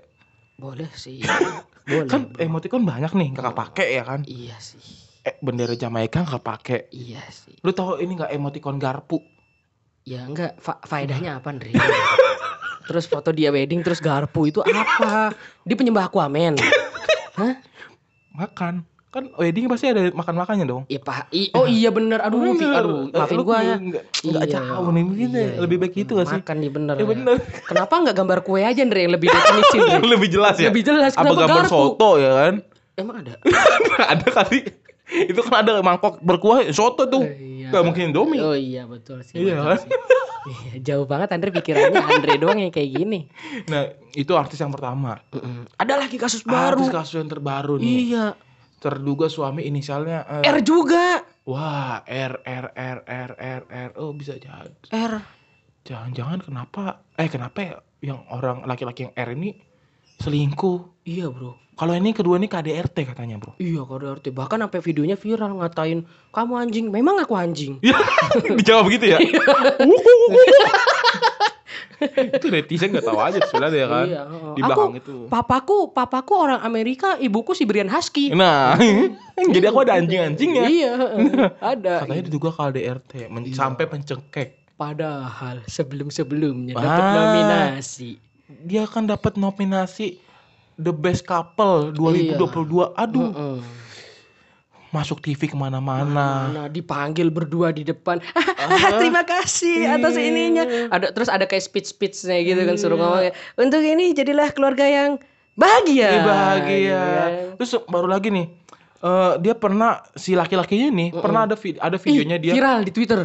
Boleh 0.55 0.89
sih. 0.96 1.20
Boleh. 1.89 2.08
Kan 2.08 2.32
bro. 2.32 2.39
emoticon 2.39 2.88
banyak 2.88 3.12
nih 3.12 3.29
kakak 3.36 3.55
pakai 3.58 3.88
ya 4.00 4.03
kan. 4.08 4.22
Iya 4.24 4.55
sih. 4.62 4.79
Eh, 5.27 5.36
bendera 5.43 5.75
Jamaika 5.75 6.24
kakak 6.24 6.43
pakai. 6.46 6.79
Iya 6.93 7.20
sih. 7.34 7.60
Lu 7.65 7.75
tahu 7.75 8.00
ini 8.00 8.15
nggak 8.15 8.32
emoticon 8.32 8.79
garpu? 8.79 9.20
Ya 10.03 10.19
enggak, 10.22 10.60
fa 10.60 10.79
faedahnya 10.81 11.39
apa, 11.39 11.48
Andre? 11.50 11.72
terus 12.83 13.07
foto 13.07 13.31
dia 13.31 13.48
wedding 13.48 13.79
terus 13.79 13.98
garpu 13.98 14.43
itu 14.45 14.60
apa? 14.62 15.31
Dia 15.63 15.75
penyembah 15.75 16.12
Aquaman. 16.12 16.60
Hah? 17.33 17.53
Makan. 18.33 18.83
Kan 19.07 19.29
wedding 19.38 19.69
pasti 19.69 19.88
ada 19.88 20.10
makan-makannya 20.10 20.65
dong. 20.65 20.83
Ya 20.88 20.98
pak, 20.98 21.29
i- 21.29 21.53
oh 21.53 21.63
iya 21.63 21.88
bener, 21.88 22.19
aduh, 22.19 22.41
Bener. 22.51 22.74
aduh, 22.74 22.98
maafin 23.07 23.39
gua 23.39 23.62
ya. 23.62 23.77
Enggak 23.77 24.03
Iya, 24.19 24.41
jauh 24.50 24.89
nih 24.89 25.03
begini. 25.05 25.38
iya, 25.39 25.62
Lebih 25.62 25.77
baik 25.79 25.93
itu 25.95 26.12
gak 26.13 26.27
sih? 26.27 26.39
Makan 26.41 26.55
nih 26.57 26.72
bener. 26.74 26.95
Ya 26.95 27.00
ya. 27.00 27.07
bener. 27.07 27.36
Kenapa 27.63 27.93
nggak 28.01 28.15
gambar 28.17 28.39
kue 28.41 28.60
aja 28.60 28.81
Andre 28.81 29.00
yang 29.00 29.13
lebih 29.13 29.29
definisi? 29.29 29.77
Lebih 30.13 30.29
jelas 30.29 30.55
ya? 30.57 30.67
Lebih 30.67 30.83
jelas 30.83 31.12
Apa 31.13 31.24
kenapa 31.24 31.39
gambar 31.39 31.63
garpu? 31.63 31.72
soto 31.72 32.10
ya 32.17 32.31
kan? 32.33 32.53
Emang 32.93 33.15
ada? 33.22 33.33
ada 34.12 34.27
kali. 34.33 34.60
itu 35.13 35.39
kan 35.39 35.62
ada 35.62 35.77
mangkok 35.79 36.17
berkuah 36.19 36.65
soto 36.69 37.05
tuh. 37.05 37.22
Gak 37.74 37.84
mungkin 37.84 38.13
Indomie. 38.13 38.39
Oh 38.39 38.53
iya 38.53 38.86
betul 38.86 39.25
sih. 39.25 39.42
Iya 39.42 39.58
kan? 39.65 39.82
sih. 39.82 39.89
Iya, 40.44 40.74
jauh 40.84 41.08
banget 41.08 41.32
Andre 41.32 41.56
pikirannya 41.56 42.03
Andre 42.03 42.36
doang 42.36 42.60
yang 42.60 42.70
kayak 42.70 42.92
gini. 43.00 43.32
Nah, 43.72 43.88
itu 44.12 44.36
artis 44.36 44.60
yang 44.60 44.75
pertama. 44.75 45.15
Mm-mm. 45.32 45.72
Ada 45.80 45.96
lagi 45.96 46.20
kasus 46.20 46.44
baru. 46.44 46.84
Artis 46.84 46.92
kasus 46.92 47.15
yang 47.15 47.32
terbaru 47.32 47.80
nih. 47.80 47.88
Iya. 48.12 48.25
Terduga 48.84 49.32
suami 49.32 49.63
inisialnya 49.63 50.44
eh, 50.44 50.51
R 50.51 50.60
juga. 50.60 51.24
Wah, 51.48 52.03
R 52.03 52.44
R 52.44 52.65
R 52.75 52.98
R 53.08 53.32
R 53.39 53.62
R. 53.72 53.89
Oh, 53.96 54.12
bisa 54.12 54.36
jadi. 54.36 54.68
R. 54.92 55.13
Jangan-jangan 55.88 56.44
kenapa 56.44 57.08
eh 57.15 57.27
kenapa 57.32 57.60
ya 57.63 57.75
yang 58.03 58.27
orang 58.27 58.68
laki-laki 58.68 59.08
yang 59.08 59.15
R 59.15 59.30
ini 59.36 59.56
selingkuh? 60.20 60.77
Iya 61.03 61.27
bro. 61.27 61.58
Kalau 61.74 61.89
ini 61.91 62.13
kedua 62.13 62.38
ini 62.38 62.46
KDRT 62.46 63.01
katanya, 63.01 63.41
Bro. 63.41 63.58
Iya 63.58 63.82
kode 63.82 64.05
RT. 64.05 64.29
Bahkan 64.29 64.62
sampai 64.62 64.77
videonya 64.79 65.17
viral 65.17 65.58
ngatain 65.58 66.05
kamu 66.29 66.53
anjing. 66.53 66.86
Memang 66.88 67.17
aku 67.17 67.34
anjing. 67.34 67.82
Ya, 67.84 67.98
dijawab 68.53 68.86
begitu 68.88 69.10
ya. 69.10 69.17
itu 72.03 72.48
netizen 72.51 72.91
nggak 72.91 73.05
tahu 73.05 73.15
aja 73.17 73.39
sebenarnya 73.43 73.79
ya 73.79 73.88
kan. 73.88 74.05
Iya. 74.05 74.22
Di 74.27 74.62
Aku 74.62 74.67
belakang 74.67 74.93
itu. 75.00 75.15
papaku 75.29 75.77
papaku 75.89 76.34
orang 76.36 76.60
Amerika, 76.62 77.15
ibuku 77.17 77.55
Siberian 77.55 77.88
Husky. 77.88 78.29
Nah, 78.29 78.75
jadi 79.55 79.72
aku 79.72 79.82
ada 79.82 79.96
anjing-anjingnya. 79.96 80.63
Iya, 80.67 80.91
ada. 81.74 82.03
Katanya 82.03 82.24
diduga 82.27 82.50
KDRT 82.51 83.32
men- 83.32 83.48
Iya. 83.48 83.55
sampai 83.55 83.86
pencekek. 83.88 84.62
Padahal 84.75 85.63
sebelum-sebelumnya 85.65 86.75
dapat 86.75 87.01
Ah. 87.01 87.13
nominasi. 87.15 88.20
Dia 88.62 88.86
kan 88.86 89.03
dapat 89.03 89.33
nominasi 89.33 90.22
The 90.75 90.89
Best 90.89 91.24
Couple 91.24 91.89
2022. 91.91 92.38
Aduh, 92.93 93.29
Heeh. 93.29 93.57
masuk 94.89 95.17
TV 95.19 95.48
ke 95.48 95.57
mana-mana. 95.57 96.50
Nah, 96.50 96.67
dipanggil 96.67 97.29
berdua 97.29 97.69
di 97.69 97.81
depan. 97.81 98.22
Terima 99.01 99.22
kasih 99.22 99.89
atas 99.89 100.13
ininya. 100.13 100.65
Ada 100.89 101.10
terus 101.10 101.27
ada 101.27 101.43
kayak 101.43 101.63
speech-speechnya 101.63 102.38
gitu 102.41 102.62
kan 102.62 102.75
suruh 102.75 102.93
ngomong 102.95 103.22
kayak, 103.24 103.36
untuk 103.55 103.81
ini 103.81 104.13
jadilah 104.13 104.50
keluarga 104.50 104.86
yang 104.86 105.17
bahagia. 105.53 106.10
Iya, 106.10 106.22
bahagia. 106.24 107.01
Kan. 107.01 107.31
Terus 107.57 107.72
baru 107.86 108.05
lagi 108.05 108.29
nih, 108.29 108.45
eh, 109.00 109.33
dia 109.39 109.53
pernah 109.53 110.01
si 110.13 110.33
laki-lakinya 110.33 110.88
ini 110.89 111.05
pernah 111.10 111.45
ada 111.45 111.53
vid- 111.53 111.77
ada 111.77 111.98
videonya 111.98 112.38
Ih, 112.38 112.41
dia 112.41 112.53
viral 112.53 112.79
di 112.81 112.91
Twitter. 112.91 113.22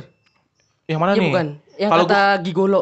yang 0.84 1.00
mana 1.00 1.12
Iya 1.12 1.20
nih? 1.20 1.28
bukan? 1.28 1.46
Yang 1.76 1.90
Kalau 1.92 2.04
kata 2.04 2.20
gigolo. 2.40 2.80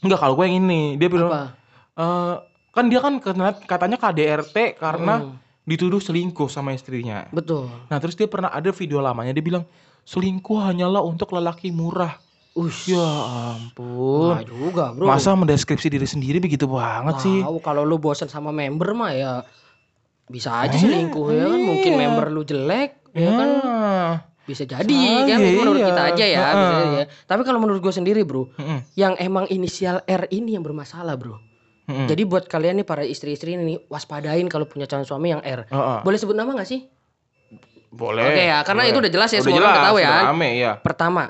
Enggak, 0.00 0.18
kalau 0.20 0.34
gue 0.36 0.44
yang 0.44 0.56
ini 0.58 0.96
dia 0.96 1.08
bilang 1.08 1.28
Apa? 1.28 1.55
Eh, 1.96 2.34
kan 2.70 2.84
dia 2.86 3.00
kan 3.00 3.16
kena- 3.18 3.58
katanya 3.58 3.96
KDRT 3.96 4.76
karena 4.76 5.24
Mm. 5.24 5.34
dituduh 5.64 5.98
selingkuh 5.98 6.46
sama 6.46 6.70
istrinya. 6.70 7.26
Betul. 7.28 7.66
Nah, 7.88 7.98
terus 7.98 8.14
dia 8.14 8.28
pernah 8.28 8.48
ada 8.48 8.68
video 8.70 9.00
lamanya 9.00 9.32
dia 9.32 9.42
bilang 9.42 9.64
selingkuh 10.04 10.60
hanyalah 10.62 11.00
untuk 11.00 11.32
lelaki 11.32 11.72
murah. 11.72 12.20
Ush. 12.52 12.88
Ya 12.88 13.04
ampun. 13.52 14.32
Nah 14.32 14.40
juga 14.40 14.88
bro. 14.92 15.04
Masa 15.04 15.36
mendeskripsi 15.36 15.92
diri 15.92 16.08
sendiri 16.08 16.40
begitu 16.40 16.64
banget 16.64 17.20
sih? 17.20 17.44
Tahu 17.44 17.60
kalau 17.60 17.84
lu 17.84 18.00
bosan 18.00 18.28
sama 18.28 18.48
member 18.48 18.96
mah 18.96 19.12
ya 19.12 19.32
bisa 20.26 20.64
aja 20.64 20.72
selingkuh 20.72 21.26
ya 21.30 21.44
kan. 21.46 21.60
Mungkin 21.60 21.92
iya. 21.92 22.00
member 22.00 22.26
lu 22.30 22.42
jelek 22.42 22.90
ya 23.12 23.30
kan. 23.30 23.48
Nah, 23.60 24.12
Bisa 24.46 24.62
jadi 24.62 24.94
Ah, 24.94 25.26
kan 25.26 25.42
iya, 25.42 25.50
itu 25.52 25.58
menurut 25.58 25.82
iya. 25.82 25.88
kita 25.90 26.02
aja 26.06 26.24
ya, 26.24 26.38
bisa 26.38 26.54
Heeh. 26.54 26.70
jadi 26.78 26.94
ya. 26.94 27.06
Tapi 27.26 27.42
kalau 27.42 27.58
menurut 27.58 27.82
gue 27.82 27.90
sendiri 27.90 28.22
bro, 28.22 28.46
mm-mm, 28.54 28.78
yang 28.94 29.18
emang 29.18 29.50
inisial 29.50 30.06
R 30.06 30.30
ini 30.30 30.54
yang 30.54 30.62
bermasalah 30.62 31.18
bro. 31.18 31.42
Mm-mm. 31.86 32.06
Jadi 32.06 32.22
buat 32.22 32.44
kalian 32.44 32.78
nih 32.78 32.86
para 32.86 33.02
istri-istri 33.02 33.54
ini 33.54 33.78
waspadain 33.86 34.46
kalau 34.46 34.64
punya 34.64 34.84
calon 34.84 35.02
suami 35.02 35.30
yang 35.30 35.40
R. 35.40 35.64
Heeh. 35.64 35.98
Boleh 36.02 36.18
sebut 36.18 36.34
nama 36.34 36.52
gak 36.52 36.66
sih? 36.66 36.86
boleh. 37.88 38.28
Oke 38.28 38.42
ya, 38.44 38.60
karena 38.60 38.82
boleh. 38.82 38.92
itu 38.92 38.98
udah 39.00 39.12
jelas 39.12 39.30
ya, 39.30 39.40
Udah 39.40 39.46
semua 39.48 39.62
orang 39.64 39.86
tahu 39.88 39.96
ya. 39.96 40.12
Rame 40.28 40.50
ya. 40.54 40.72
Pertama, 40.76 41.22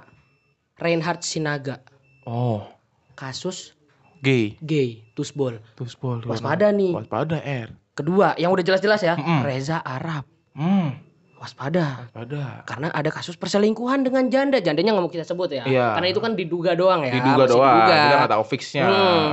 Reinhard 0.74 1.22
Sinaga, 1.22 1.78
Oh, 2.26 2.66
kasus 3.14 3.78
gay. 4.18 4.58
gay, 4.58 5.06
tusbol. 5.14 5.62
Terus 5.78 5.94
bol. 5.94 6.18
Waspada 6.26 6.68
nih. 6.68 6.90
Waspada 6.90 7.38
R. 7.38 7.70
Kedua, 7.94 8.34
yang 8.34 8.50
udah 8.50 8.60
jelas-jelas 8.60 8.98
ya, 8.98 9.14
Mm-mm. 9.14 9.40
Reza 9.40 9.78
Arab, 9.78 10.26
Hmm, 10.52 10.98
waspada. 11.38 12.10
waspada. 12.10 12.66
Karena 12.66 12.90
ada 12.90 13.08
kasus 13.08 13.38
perselingkuhan 13.38 14.02
dengan 14.02 14.26
janda, 14.26 14.58
jandanya 14.58 14.90
nggak 14.92 15.04
mau 15.06 15.12
kita 15.12 15.22
sebut 15.22 15.54
ya. 15.54 15.62
Iya. 15.64 15.94
Karena 15.94 16.08
itu 16.10 16.18
kan 16.18 16.34
diduga 16.34 16.74
doang 16.74 17.06
ya. 17.06 17.14
Diduga 17.14 17.46
masih 17.46 17.54
doang, 17.54 17.76
diduga. 17.78 17.94
kita 17.94 18.16
nggak 18.18 18.32
tahu 18.34 18.44
fixnya. 18.44 18.84
Hmm. 18.84 19.28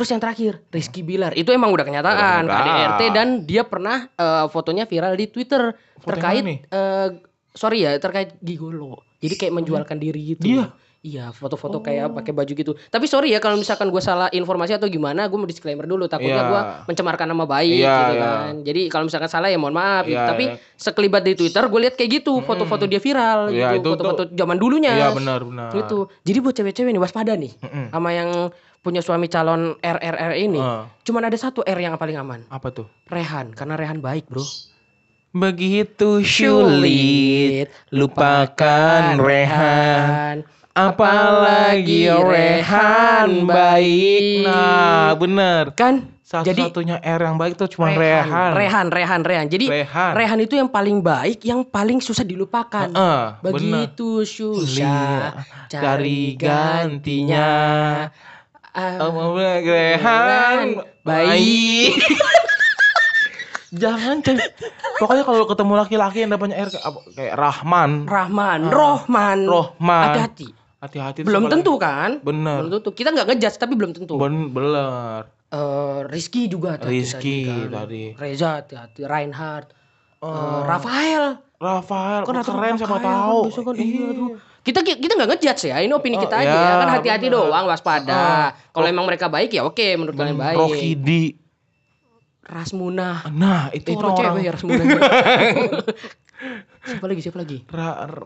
Terus 0.00 0.16
yang 0.16 0.22
terakhir, 0.24 0.64
Rizky 0.72 1.04
Bilar. 1.04 1.36
Itu 1.36 1.52
emang 1.52 1.76
udah 1.76 1.84
kenyataan, 1.84 2.48
Udah 2.48 2.56
kenyataan. 2.56 2.96
KDRT 2.96 3.02
dan 3.12 3.28
dia 3.44 3.68
pernah 3.68 4.08
eh, 4.08 4.48
fotonya 4.48 4.88
viral 4.88 5.12
di 5.12 5.28
Twitter 5.28 5.76
Foto 5.76 6.16
terkait 6.16 6.40
eh, 6.48 7.08
sorry 7.52 7.84
ya, 7.84 8.00
terkait 8.00 8.32
gigolo. 8.40 9.04
Jadi 9.20 9.36
kayak 9.36 9.60
menjualkan 9.60 10.00
diri 10.00 10.32
gitu. 10.32 10.40
Dia? 10.40 10.72
Iya, 11.00 11.32
foto-foto 11.32 11.80
kayak 11.80 12.12
pakai 12.12 12.28
baju 12.30 12.52
gitu. 12.52 12.72
Tapi 12.76 13.08
sorry 13.08 13.32
ya 13.32 13.40
kalau 13.40 13.56
misalkan 13.56 13.88
gue 13.88 14.00
salah 14.00 14.28
informasi 14.28 14.76
atau 14.76 14.84
gimana, 14.84 15.24
gue 15.24 15.38
mau 15.40 15.48
disclaimer 15.48 15.82
dulu. 15.82 16.04
Takutnya 16.04 16.36
Iya. 16.38 16.50
gue 16.52 16.60
mencemarkan 16.86 17.24
nama 17.24 17.48
baik 17.48 17.72
Iya, 17.72 17.88
gitu 17.88 18.12
iya. 18.12 18.20
kan. 18.20 18.52
Jadi 18.60 18.80
kalau 18.86 19.04
misalkan 19.08 19.26
salah 19.26 19.48
ya 19.48 19.56
mohon 19.56 19.72
maaf. 19.72 20.04
gitu. 20.04 20.12
Iya, 20.12 20.28
Tapi 20.28 20.44
iya. 20.46 20.60
sekelibat 20.76 21.24
di 21.24 21.32
Twitter 21.34 21.64
gue 21.64 21.80
lihat 21.80 21.96
kayak 21.96 22.20
gitu, 22.20 22.44
foto-foto 22.44 22.84
dia 22.84 23.00
viral 23.00 23.48
Iya, 23.48 23.72
gitu, 23.72 23.80
itu- 23.80 23.90
foto-foto 23.96 24.22
zaman 24.28 24.56
dulunya. 24.56 24.92
Iya 24.92 25.08
benar 25.10 25.40
benar. 25.40 25.72
Itu. 25.72 26.12
Jadi 26.20 26.38
buat 26.38 26.52
cewek-cewek 26.52 26.92
nih 26.92 27.00
waspada 27.00 27.32
nih 27.32 27.52
Mm-mm. 27.56 27.84
sama 27.88 28.12
yang 28.12 28.30
punya 28.78 29.00
suami 29.00 29.24
calon 29.26 29.80
RRR 29.80 30.36
ini. 30.36 30.60
Ah, 30.60 30.84
Cuman 31.00 31.24
ada 31.24 31.36
satu 31.36 31.60
R 31.62 31.80
yang 31.80 31.96
paling 31.96 32.16
aman. 32.18 32.44
apa 32.46 32.68
tuh? 32.68 32.84
Rehan, 33.06 33.52
karena 33.52 33.72
Rehan 33.74 34.00
baik, 34.00 34.28
Bro. 34.28 34.44
Begitu 35.30 36.20
sulit 36.20 37.72
lupakan 37.88 39.16
Rehan. 39.16 40.44
Apalagi 40.70 42.06
Rehan 42.06 43.42
baik. 43.42 44.22
Nah, 44.46 45.18
bener. 45.18 45.74
Kan? 45.74 46.06
Jadi 46.30 46.70
Satu-satunya 46.70 47.02
R 47.02 47.20
yang 47.26 47.34
baik 47.42 47.58
tuh 47.58 47.66
cuma 47.66 47.90
Rehan. 47.90 48.54
Rehan, 48.54 48.86
Rehan, 48.86 49.20
Rehan. 49.26 49.46
Jadi 49.50 49.66
Rehan. 49.66 50.14
Rehan 50.14 50.38
itu 50.38 50.54
yang 50.54 50.70
paling 50.70 51.02
baik, 51.02 51.42
yang 51.42 51.66
paling 51.66 51.98
susah 51.98 52.22
dilupakan. 52.22 52.86
Heeh, 52.86 53.22
bener. 53.42 53.58
Begitu 53.90 54.22
susah 54.22 55.34
Iya, 55.34 55.42
cari 55.66 56.38
gantinya. 56.38 57.50
Ah, 58.70 59.02
Oh, 59.02 59.34
Rehan 59.34 60.78
baik. 61.02 61.98
Jangan 63.70 64.18
Cen. 64.22 64.38
Pokoknya 64.98 65.22
kalau 65.26 65.46
ketemu 65.46 65.72
laki-laki 65.78 66.18
yang 66.22 66.30
dapatnya 66.30 66.56
R 66.62 66.68
kayak, 67.14 67.34
Rahman, 67.38 68.06
Rahman, 68.06 68.60
Ah. 68.66 68.70
Rohman. 68.70 69.38
Rohman. 69.46 70.04
Hati-hati. 70.10 70.59
Hati-hati 70.80 71.20
Belum 71.20 71.44
kalau- 71.44 71.52
tentu 71.52 71.72
kan? 71.76 72.10
Bener. 72.20 72.56
Belum 72.58 72.72
tentu. 72.74 72.90
Kita 72.90 73.08
nggak 73.10 73.26
ngejudge 73.28 73.56
tapi 73.56 73.74
belum 73.76 73.92
tentu. 73.92 74.16
Ben 74.16 74.48
bener. 74.48 75.28
Eh, 75.46 75.98
Rizky 76.06 76.46
juga 76.46 76.74
hati-hati 76.74 76.94
Rizky 76.96 77.38
kan. 77.44 77.84
tadi. 77.84 78.04
Reza 78.14 78.50
hati-hati, 78.56 79.00
Reinhard, 79.02 79.66
eh, 80.16 80.24
Eh, 80.24 80.60
Rafael. 80.64 81.24
Rafael 81.60 82.22
Kan 82.24 82.40
keren 82.40 82.40
Rafael 82.40 82.74
siapa 82.74 82.96
tahu. 82.98 83.38
kan, 83.52 83.74
iya, 83.76 84.08
Iya. 84.08 84.28
Kita 84.60 84.80
kita 84.80 85.12
nggak 85.14 85.28
ngejudge 85.30 85.62
ya, 85.66 85.76
ini 85.78 85.88
opini 85.90 86.16
Oh, 86.16 86.22
kita 86.22 86.36
aja 86.38 86.48
iya, 86.48 86.64
ya. 86.70 86.80
Kan 86.80 86.88
hati-hati 86.94 87.26
doang, 87.28 87.64
waspada. 87.66 88.16
Ah. 88.16 88.48
Kalau 88.70 88.86
emang 88.86 89.04
mereka 89.04 89.26
baik 89.26 89.50
ya 89.50 89.64
oke 89.64 89.84
menurut 89.94 90.14
kalian 90.14 90.38
baik. 90.38 90.56
Rohidi. 90.56 91.36
Rasmuna. 92.42 93.28
Nah, 93.30 93.68
itu 93.70 93.92
Itu 93.92 94.00
orang 94.00 94.10
orang-orang 94.10 94.32
cewek 94.32 94.42
ya 94.42 94.52
Rasmuna. 94.52 94.82
siapa 96.84 97.06
lagi? 97.06 97.20
Siapa 97.20 97.38
lagi? 97.38 97.58
ra 97.68 98.08
ra 98.08 98.24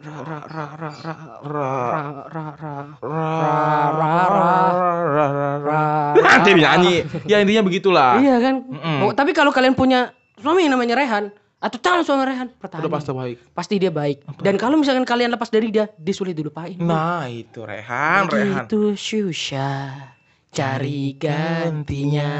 ra 0.00 0.38
ra 0.44 0.66
ra 0.74 0.92
ra 0.94 1.14
ra 1.14 1.14
ra 1.46 1.64
Ra 1.84 1.94
ra 2.28 2.46
ra 2.58 2.74
ra 3.00 3.28
ra, 3.92 4.16
ra, 5.06 5.26
ra 5.30 5.50
ra. 5.62 5.82
Nanti 6.18 6.50
nyanyi. 6.62 6.96
Ya 7.30 7.38
intinya 7.38 7.62
begitulah. 7.62 8.18
Iya 8.18 8.36
kan? 8.42 8.54
Oh, 9.06 9.14
tapi 9.14 9.30
kalau 9.30 9.54
kalian 9.54 9.78
punya 9.78 10.10
suami 10.40 10.66
yang 10.66 10.74
namanya 10.74 10.98
Rehan 10.98 11.30
atau 11.64 11.80
calon 11.80 12.04
suami 12.04 12.28
Rehan, 12.28 12.52
pertahanin. 12.60 12.84
Udah 12.84 12.92
pasti 12.92 13.10
baik. 13.16 13.36
Pasti 13.56 13.74
dia 13.80 13.88
baik. 13.88 14.28
Dan 14.44 14.60
kalau 14.60 14.76
misalkan 14.76 15.08
kalian 15.08 15.32
lepas 15.32 15.48
dari 15.48 15.72
dia, 15.72 15.88
dia 15.96 16.12
sulit 16.12 16.36
dilupain. 16.36 16.76
Nah, 16.76 17.24
itu 17.32 17.64
Rehan, 17.64 18.28
Rehan. 18.28 18.68
Itu 18.68 18.92
susah 18.92 20.12
cari 20.52 21.16
gantinya. 21.16 22.30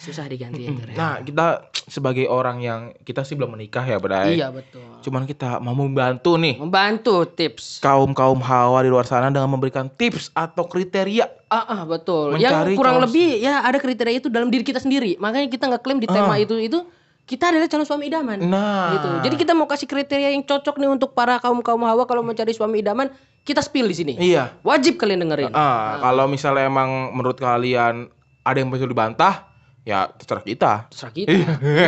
Susah 0.00 0.24
digantiin 0.24 0.72
tuh. 0.72 0.88
Re. 0.88 0.96
Nah, 0.96 1.20
kita 1.20 1.46
sebagai 1.86 2.24
orang 2.24 2.56
yang 2.58 2.80
kita 2.98 3.20
sih 3.20 3.36
belum 3.36 3.52
menikah 3.52 3.84
ya, 3.84 4.00
Bray. 4.00 4.34
iya 4.34 4.48
betul. 4.48 4.80
Cuman 5.00 5.22
kita 5.22 5.60
mau 5.60 5.76
membantu 5.76 6.34
nih 6.34 6.56
Membantu 6.56 7.28
tips. 7.28 7.78
kaum-kaum 7.78 8.40
hawa 8.40 8.80
di 8.80 8.88
luar 8.88 9.04
sana 9.04 9.28
dengan 9.28 9.46
memberikan 9.46 9.86
tips 9.90 10.32
atau 10.32 10.64
kriteria. 10.64 11.28
Ah, 11.46 11.66
ah, 11.70 11.82
betul. 11.84 12.32
Mencari 12.32 12.72
Yang 12.72 12.80
kurang 12.80 12.96
calon- 12.96 13.04
lebih 13.06 13.30
ya 13.38 13.60
ada 13.60 13.76
kriteria 13.76 14.14
itu 14.16 14.26
dalam 14.26 14.48
diri 14.48 14.62
kita 14.62 14.78
sendiri. 14.78 15.14
Makanya 15.16 15.46
kita 15.46 15.68
ngeklaim 15.68 15.98
di 15.98 16.08
tema 16.08 16.32
Ah. 16.32 16.38
itu 16.38 16.56
itu 16.56 16.80
kita 17.22 17.52
adalah 17.52 17.68
calon 17.68 17.84
suami 17.84 18.08
idaman. 18.08 18.40
Nah, 18.40 18.96
gitu. 18.96 19.08
Jadi 19.22 19.34
kita 19.36 19.52
mau 19.52 19.68
kasih 19.68 19.84
kriteria 19.84 20.32
yang 20.32 20.42
cocok 20.42 20.74
nih 20.76 20.88
untuk 20.88 21.12
para 21.12 21.36
kaum 21.38 21.60
kaum 21.60 21.84
hawa 21.84 22.02
kalau 22.02 22.22
mencari 22.22 22.50
suami 22.50 22.80
idaman, 22.80 23.12
kita 23.42 23.60
spill 23.60 23.84
di 23.84 23.94
sini. 23.94 24.14
iya. 24.16 24.56
Wajib 24.60 24.96
kalian 24.96 25.20
dengerin. 25.20 25.52
Ah, 25.52 26.00
kalau 26.00 26.24
misalnya 26.24 26.64
emang 26.64 26.88
menurut 27.10 27.36
kalian 27.36 28.08
ada 28.40 28.56
yang 28.56 28.68
bisa 28.68 28.84
dibantah, 28.84 29.49
ya 29.82 30.06
terserah 30.10 30.42
kita. 30.42 30.72
Terserah 30.88 31.12
kita. 31.12 31.32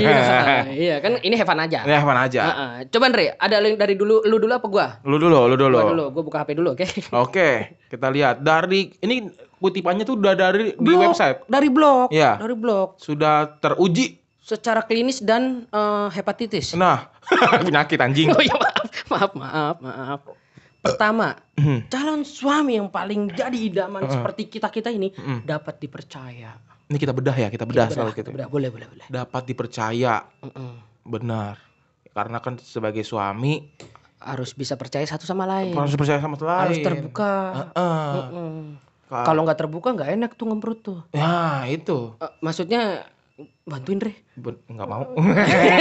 iya, 0.01 0.19
iya 0.69 0.97
kan 0.99 1.21
ini 1.21 1.35
Heaven 1.35 1.59
aja. 1.59 1.81
Ya, 1.83 2.01
mana 2.01 2.25
aja. 2.25 2.41
Ah, 2.41 2.51
ah. 2.51 2.73
Coba 2.85 3.09
Andre, 3.09 3.37
ada 3.37 3.57
yang 3.59 3.77
dari 3.77 3.95
dulu 3.95 4.23
lu 4.23 4.37
dulu 4.37 4.53
apa 4.53 4.67
gua? 4.67 4.87
Lu 5.05 5.17
dulu, 5.17 5.47
lu 5.47 5.57
dulu. 5.57 5.77
Gua 5.77 5.91
dulu, 5.91 6.05
gua 6.11 6.23
buka 6.23 6.39
HP 6.43 6.51
dulu, 6.57 6.69
oke? 6.73 6.87
Oke, 7.25 7.49
kita 7.87 8.09
lihat 8.09 8.41
dari 8.41 8.91
ini 8.99 9.29
kutipannya 9.59 10.03
tuh 10.03 10.19
udah 10.19 10.35
dari 10.35 10.75
di 10.75 10.83
Blog. 10.83 11.13
website 11.13 11.47
Dari 11.47 11.69
blog. 11.71 12.09
Iya. 12.11 12.41
Dari 12.41 12.55
blog. 12.55 12.99
sudah 12.99 13.59
teruji. 13.59 14.19
Secara 14.43 14.83
klinis 14.83 15.23
dan 15.23 15.71
eh, 15.71 16.09
hepatitis. 16.11 16.75
Nah, 16.75 17.07
penyakit 17.63 17.95
anjing. 17.97 18.35
Oh 18.35 18.43
iya 18.43 18.57
maaf, 18.59 18.91
maaf, 19.07 19.33
maaf, 19.39 19.77
maaf. 19.79 20.21
Pertama, 20.83 21.39
Hmm. 21.53 21.87
calon 21.87 22.27
suami 22.27 22.75
yang 22.75 22.91
paling 22.91 23.31
jadi 23.31 23.55
idaman 23.55 24.03
seperti 24.11 24.51
kita-kita 24.51 24.91
ini 24.91 25.15
Mm. 25.15 25.47
dapat 25.47 25.79
dipercaya. 25.79 26.59
Ini 26.93 27.01
kita 27.01 27.11
bedah 27.11 27.33
ya, 27.35 27.49
kita 27.49 27.65
bedah 27.65 27.89
Kita 27.89 27.95
soal 27.95 28.07
bedah, 28.07 28.13
gitu. 28.13 28.29
kita 28.29 28.37
bedah. 28.37 28.47
Boleh, 28.47 28.69
boleh, 28.69 28.85
boleh. 28.87 29.07
Dapat 29.09 29.43
dipercaya, 29.47 30.29
Mm-mm. 30.39 30.73
benar. 31.03 31.57
Karena 32.07 32.37
kan 32.39 32.61
sebagai 32.61 33.01
suami 33.01 33.65
Harus 34.21 34.53
bisa 34.53 34.77
percaya 34.77 35.03
satu 35.03 35.25
sama 35.25 35.43
lain. 35.45 35.73
harus 35.73 35.97
percaya 35.97 36.21
sama 36.21 36.37
lain. 36.37 36.61
Harus 36.63 36.79
terbuka. 36.79 37.33
Kalau 39.09 39.41
nggak 39.43 39.59
terbuka 39.59 39.89
nggak 39.91 40.11
enak 40.13 40.31
tuh 40.33 40.47
ngemprut 40.47 40.79
tuh. 40.81 40.99
ya 41.11 41.65
itu 41.67 42.13
Eh, 42.17 42.33
maksudnya 42.39 43.09
bantuin 43.63 43.99
Re. 43.99 44.13
Ben- 44.35 44.61
nggak 44.67 44.87
mau. 44.87 45.05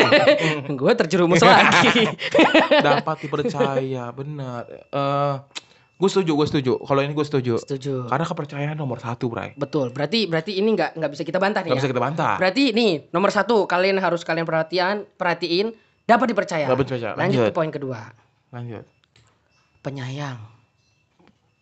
Gue 0.79 0.91
terjerumus 0.95 1.39
lagi. 1.39 2.07
Dapat 2.87 3.17
dipercaya, 3.21 4.09
benar. 4.09 4.63
Eh, 4.89 5.35
gue 6.01 6.09
setuju, 6.09 6.31
gue 6.33 6.47
setuju. 6.49 6.71
Kalau 6.81 7.01
ini 7.05 7.13
gue 7.13 7.25
setuju. 7.25 7.53
Setuju. 7.61 8.09
Karena 8.09 8.25
kepercayaan 8.25 8.73
nomor 8.73 8.97
satu, 8.97 9.29
Bray. 9.29 9.53
Betul. 9.53 9.93
Berarti 9.93 10.25
berarti 10.25 10.57
ini 10.57 10.73
nggak 10.73 10.97
nggak 10.97 11.11
bisa 11.13 11.21
kita 11.21 11.37
bantah 11.37 11.61
nih 11.61 11.69
Gak 11.69 11.77
ya. 11.77 11.81
bisa 11.85 11.91
kita 11.93 12.01
bantah. 12.01 12.35
Berarti 12.41 12.63
nih 12.73 12.91
nomor 13.13 13.29
satu 13.29 13.69
kalian 13.69 14.01
harus 14.01 14.25
kalian 14.25 14.49
perhatian 14.49 15.05
perhatiin 15.13 15.77
dapat 16.09 16.33
dipercaya. 16.33 16.65
Dapat 16.65 16.89
dipercaya. 16.89 17.13
Lanjut 17.13 17.45
Lanjut. 17.45 17.53
ke 17.53 17.53
poin 17.53 17.69
kedua. 17.69 17.99
Lanjut. 18.49 18.83
Penyayang. 19.85 20.41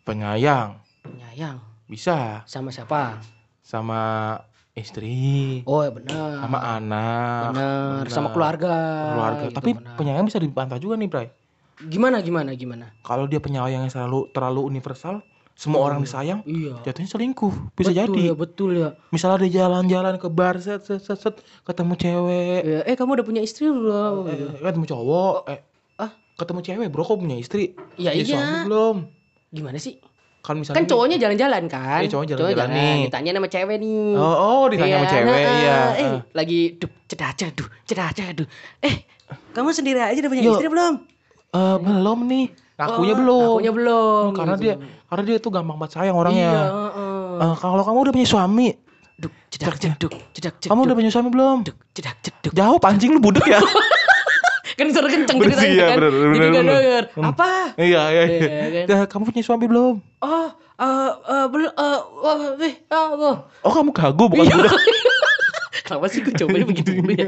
Penyayang. 0.08 0.80
Penyayang 1.04 1.60
Bisa. 1.84 2.40
sama 2.48 2.72
siapa? 2.72 3.20
Sama 3.60 4.36
istri. 4.72 5.60
Oh 5.68 5.84
ya 5.84 5.92
benar. 5.92 6.40
Sama 6.40 6.58
anak. 6.80 7.42
Benar. 7.52 8.02
Sama 8.08 8.28
keluarga. 8.32 8.74
Keluarga. 9.12 9.46
Tapi 9.52 9.70
benar. 9.76 9.96
penyayang 10.00 10.26
bisa 10.26 10.40
dibantah 10.40 10.78
juga 10.80 10.96
nih, 10.96 11.08
Bray. 11.08 11.28
Gimana 11.88 12.20
gimana 12.20 12.50
gimana? 12.52 12.92
Kalau 13.00 13.24
dia 13.24 13.40
penyayang 13.40 13.88
yang 13.88 13.92
selalu 13.92 14.28
terlalu 14.34 14.68
universal, 14.68 15.24
semua 15.60 15.84
orang 15.84 16.00
disayang, 16.00 16.40
Iya. 16.48 16.80
jatuhnya 16.88 17.08
selingkuh. 17.12 17.76
Bisa 17.76 17.92
betul 17.92 18.00
jadi. 18.00 18.22
Ya, 18.24 18.34
betul 18.34 18.70
ya. 18.80 18.88
Misalnya 19.12 19.44
dia 19.44 19.64
jalan-jalan 19.64 20.16
ke 20.16 20.28
bar, 20.32 20.56
set, 20.56 20.80
set, 20.88 21.04
set, 21.04 21.20
set, 21.20 21.36
ketemu 21.68 21.92
cewek, 22.00 22.60
Ya, 22.64 22.80
Eh 22.88 22.96
kamu 22.96 23.20
udah 23.20 23.26
punya 23.28 23.44
istri 23.44 23.68
belum? 23.68 24.24
eh, 24.32 24.56
ketemu 24.56 24.86
cowok, 24.88 25.36
eh, 25.52 25.60
ah? 26.00 26.10
ketemu 26.40 26.60
cewek, 26.64 26.86
bro, 26.88 27.04
kok 27.04 27.20
punya 27.20 27.36
istri? 27.36 27.76
Ya 28.00 28.16
suami 28.16 28.24
iya. 28.24 28.64
belum? 28.64 28.96
Gimana 29.52 29.76
sih? 29.76 30.00
Kan 30.40 30.56
misalnya 30.56 30.80
Kan 30.80 30.84
cowoknya 30.88 31.16
jalan-jalan 31.20 31.62
kan? 31.68 32.00
Iya, 32.00 32.08
cowok 32.08 32.24
jalan-jalan 32.32 32.68
nih. 32.72 33.00
Ditanya 33.12 33.30
sama 33.36 33.48
cewek 33.52 33.76
nih. 33.84 34.12
Oh, 34.16 34.36
oh 34.40 34.64
ditanya 34.72 34.96
sama 34.96 35.04
Iya, 35.04 35.12
cewek, 35.12 35.28
nah, 35.44 35.52
iya. 35.60 35.76
Eh, 35.76 36.00
eh. 36.00 36.20
lagi 36.32 36.60
duh, 36.80 36.90
cedah 37.04 37.30
ceduh, 37.36 37.68
cedah 37.84 38.08
ceduh. 38.16 38.48
Eh, 38.80 39.04
kamu 39.52 39.76
sendiri 39.76 40.00
aja 40.00 40.16
udah 40.16 40.30
punya 40.32 40.44
Yuk. 40.48 40.56
istri 40.56 40.68
belum? 40.72 40.94
Eh, 41.50 41.76
belum 41.78 42.18
nih. 42.24 42.46
Ngakunya 42.76 43.12
Oh, 43.12 43.18
belum. 43.18 43.40
Ngakunya 43.58 43.72
belum. 43.74 44.24
Hmm, 44.24 44.36
karena 44.36 44.54
gitu. 44.54 44.64
dia 44.64 44.74
karena 45.04 45.22
dia 45.26 45.36
tuh 45.36 45.50
gampang 45.50 45.76
banget 45.76 45.92
sayang 45.92 46.14
Iya, 46.14 46.22
orangnya. 46.22 46.50
heeh. 46.50 47.34
Eh, 47.40 47.54
kalau 47.58 47.82
kamu 47.82 47.98
udah 48.00 48.12
punya 48.14 48.28
suami, 48.28 48.68
Duk, 49.14 49.32
cedak 49.48 49.76
ceduk, 49.76 50.12
cedak 50.32 50.54
ceduk. 50.56 50.70
kamu 50.70 50.80
udah 50.86 50.96
punya 50.96 51.10
suami 51.10 51.28
belum? 51.28 51.56
Duk, 51.60 51.76
cedak 51.92 52.16
ceduk. 52.20 52.52
Jawab 52.54 52.80
anjing 52.82 53.10
lu 53.10 53.20
budek 53.20 53.44
ya. 53.46 53.60
Kan 54.80 54.88
suara 54.96 55.12
kenceng 55.12 55.36
ceritanya 55.36 55.60
sih, 55.60 55.76
iya, 55.76 55.86
kan. 55.92 55.96
bener, 56.00 56.08
bener, 56.08 56.24
Jadi 56.24 56.40
bener, 56.40 56.48
gak 56.48 56.56
bener. 56.56 56.72
denger. 56.80 57.04
Hmm. 57.12 57.24
Apa? 57.28 57.48
iya, 57.76 58.02
iya, 58.08 58.22
Iya, 58.24 58.48
iya. 58.48 58.82
kan? 58.88 58.96
Eh, 58.96 59.06
kamu 59.12 59.22
punya 59.28 59.42
suami 59.44 59.64
belum? 59.68 59.94
Oh, 60.24 60.48
eh 60.80 61.10
eh 61.20 61.44
belum 61.52 61.68
eh 61.68 61.98
wah, 62.16 62.36
eh 62.56 62.74
wah. 63.12 63.36
Oh, 63.60 63.70
kamu 63.70 63.90
kagum 63.92 64.32
bukan 64.32 64.40
Iya. 64.40 64.56
budek. 64.56 64.72
Kenapa 65.90 66.06
sih 66.06 66.22
gue 66.22 66.30
cobanya 66.32 66.62
begitu 66.64 66.90
dulu 66.94 67.10
ya? 67.18 67.26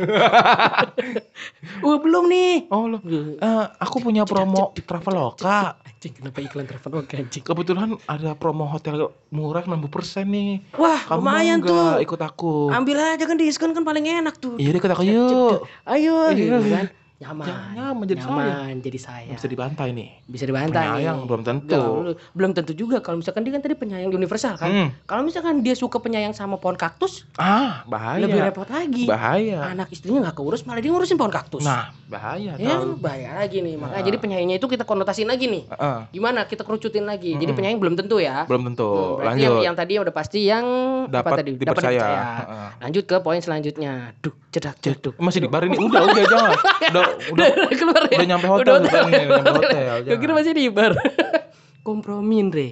Wah, 1.83 1.99
belum 1.99 2.25
nih. 2.27 2.71
Oh, 2.71 2.87
lo. 2.87 3.03
Eh, 3.03 3.39
aku 3.77 3.99
punya 3.99 4.23
promo 4.23 4.71
Traveloka. 4.79 5.75
Anjing, 5.89 6.15
kenapa 6.15 6.39
iklan 6.41 6.65
Traveloka 6.65 7.15
anjing? 7.17 7.43
Kebetulan 7.43 7.99
ada 8.07 8.33
promo 8.33 8.65
hotel 8.65 9.11
murah 9.29 9.63
60% 9.63 9.83
nih. 10.25 10.63
Wah, 10.75 10.99
Kamu 11.01 11.19
lumayan 11.19 11.59
tuh. 11.59 11.99
ikut 11.99 12.21
aku. 12.21 12.71
Ambil 12.71 12.99
aja 12.99 13.23
kan 13.23 13.35
diskon 13.35 13.71
kan 13.71 13.83
paling 13.83 14.07
enak 14.07 14.39
tuh. 14.39 14.55
Iya, 14.57 14.71
ikut 14.73 14.87
aku 14.89 15.03
yuk. 15.03 15.67
Ayo, 15.83 16.31
Iya. 16.31 16.87
Nyaman. 17.23 17.47
Ya, 17.47 17.57
nyaman 17.73 18.05
jadi 18.05 18.21
Nyaman 18.21 18.75
jadi 18.81 18.99
saya. 18.99 19.31
Bisa 19.31 19.47
dibantai 19.47 19.89
nih. 19.91 20.09
Bisa 20.25 20.43
dibantah 20.43 20.83
Penyayang 20.83 21.17
nih. 21.17 21.27
belum 21.27 21.43
tentu. 21.43 21.79
Belum, 21.79 22.15
belum 22.35 22.51
tentu 22.53 22.73
juga 22.75 22.99
kalau 22.99 23.17
misalkan 23.17 23.43
dia 23.43 23.53
kan 23.53 23.63
tadi 23.63 23.75
penyayang 23.75 24.11
universal 24.11 24.55
kan. 24.55 24.69
Hmm. 24.69 24.89
Kalau 25.05 25.23
misalkan 25.23 25.63
dia 25.63 25.73
suka 25.73 25.97
penyayang 25.97 26.33
sama 26.33 26.57
pohon 26.57 26.75
kaktus, 26.75 27.23
Ah, 27.35 27.87
bahaya. 27.87 28.21
lebih 28.21 28.43
repot 28.43 28.67
lagi. 28.67 29.07
Bahaya. 29.07 29.71
Anak 29.71 29.89
istrinya 29.89 30.19
nggak 30.25 30.35
keurus 30.35 30.63
malah 30.63 30.79
dia 30.79 30.91
ngurusin 30.91 31.15
pohon 31.15 31.31
kaktus. 31.31 31.63
Nah, 31.63 31.95
bahaya. 32.05 32.59
ya 32.59 32.75
bahaya 32.93 33.39
lagi 33.39 33.61
nih. 33.61 33.75
Makanya 33.75 33.95
Nah. 33.95 34.05
jadi 34.05 34.17
penyayangnya 34.19 34.57
itu 34.57 34.67
kita 34.67 34.83
konotasiin 34.83 35.27
lagi 35.27 35.47
nih. 35.47 35.63
Heeh, 35.69 35.99
Gimana 36.13 36.45
kita 36.45 36.63
kerucutin 36.63 37.05
lagi. 37.05 37.33
Jadi 37.33 37.45
Mm-mm. 37.45 37.55
penyayang 37.55 37.79
belum 37.79 37.95
tentu 37.95 38.19
ya. 38.19 38.45
belum 38.45 38.67
tentu. 38.67 38.91
Hmm, 39.15 39.25
Lanjut. 39.25 39.43
yang, 39.43 39.57
yang 39.65 39.77
tadi 39.77 39.93
udah 39.95 40.11
pasti 40.11 40.41
yang 40.43 40.65
apa 41.05 41.13
dapat 41.15 41.31
tadi 41.39 41.51
dipercaya. 41.55 41.89
dipercaya. 41.93 42.21
Heeh. 42.41 42.69
Lanjut 42.83 43.05
ke 43.05 43.17
poin 43.19 43.39
selanjutnya. 43.39 43.93
Duk, 44.19 44.35
cedak, 44.49 44.77
ceduk. 44.79 45.15
Masih 45.17 45.41
di 45.41 45.49
bar 45.49 45.63
ini 45.63 45.77
udah 45.77 46.03
udah 46.03 46.25
jangan. 46.25 46.53
Udah 46.93 47.05
udah 47.33 47.47
Udah 47.57 47.77
keluar 47.77 48.03
ya? 48.09 48.17
udah 48.19 48.29
nyampe 48.29 48.47
hotel, 48.49 48.65
Udah 48.65 48.75
udah 48.81 48.91
nih, 48.91 49.25
udah 49.27 49.43
nyampe 49.43 49.51
hotel, 49.59 49.95
Gue 50.05 50.19
kira 50.19 50.33
masih 50.37 50.53
di 50.55 50.65
bar. 50.73 50.93
Kompromi, 51.87 52.37
Andre. 52.39 52.69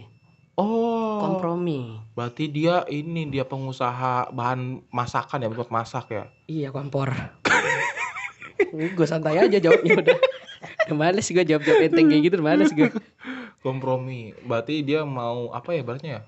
Oh. 0.54 1.18
Kompromi. 1.24 1.98
Berarti 2.14 2.52
dia 2.52 2.84
ini 2.86 3.26
dia 3.32 3.48
pengusaha 3.48 4.30
bahan 4.30 4.84
masakan 4.92 5.42
ya 5.42 5.48
buat 5.48 5.72
masak 5.72 6.12
ya. 6.12 6.24
Iya, 6.46 6.68
kompor. 6.70 7.10
gue 8.96 9.06
santai 9.08 9.40
aja 9.40 9.56
jawabnya 9.56 9.98
udah. 9.98 10.18
Males 10.92 11.26
gue 11.30 11.44
jawab-jawab 11.46 11.80
enteng 11.86 12.12
kayak 12.12 12.22
gitu, 12.28 12.36
males 12.44 12.70
gue. 12.76 12.92
Kompromi. 13.64 14.36
Berarti 14.44 14.84
dia 14.84 15.02
mau 15.02 15.48
apa 15.50 15.72
ya 15.74 15.82
baratnya 15.82 16.10
ya? 16.18 16.22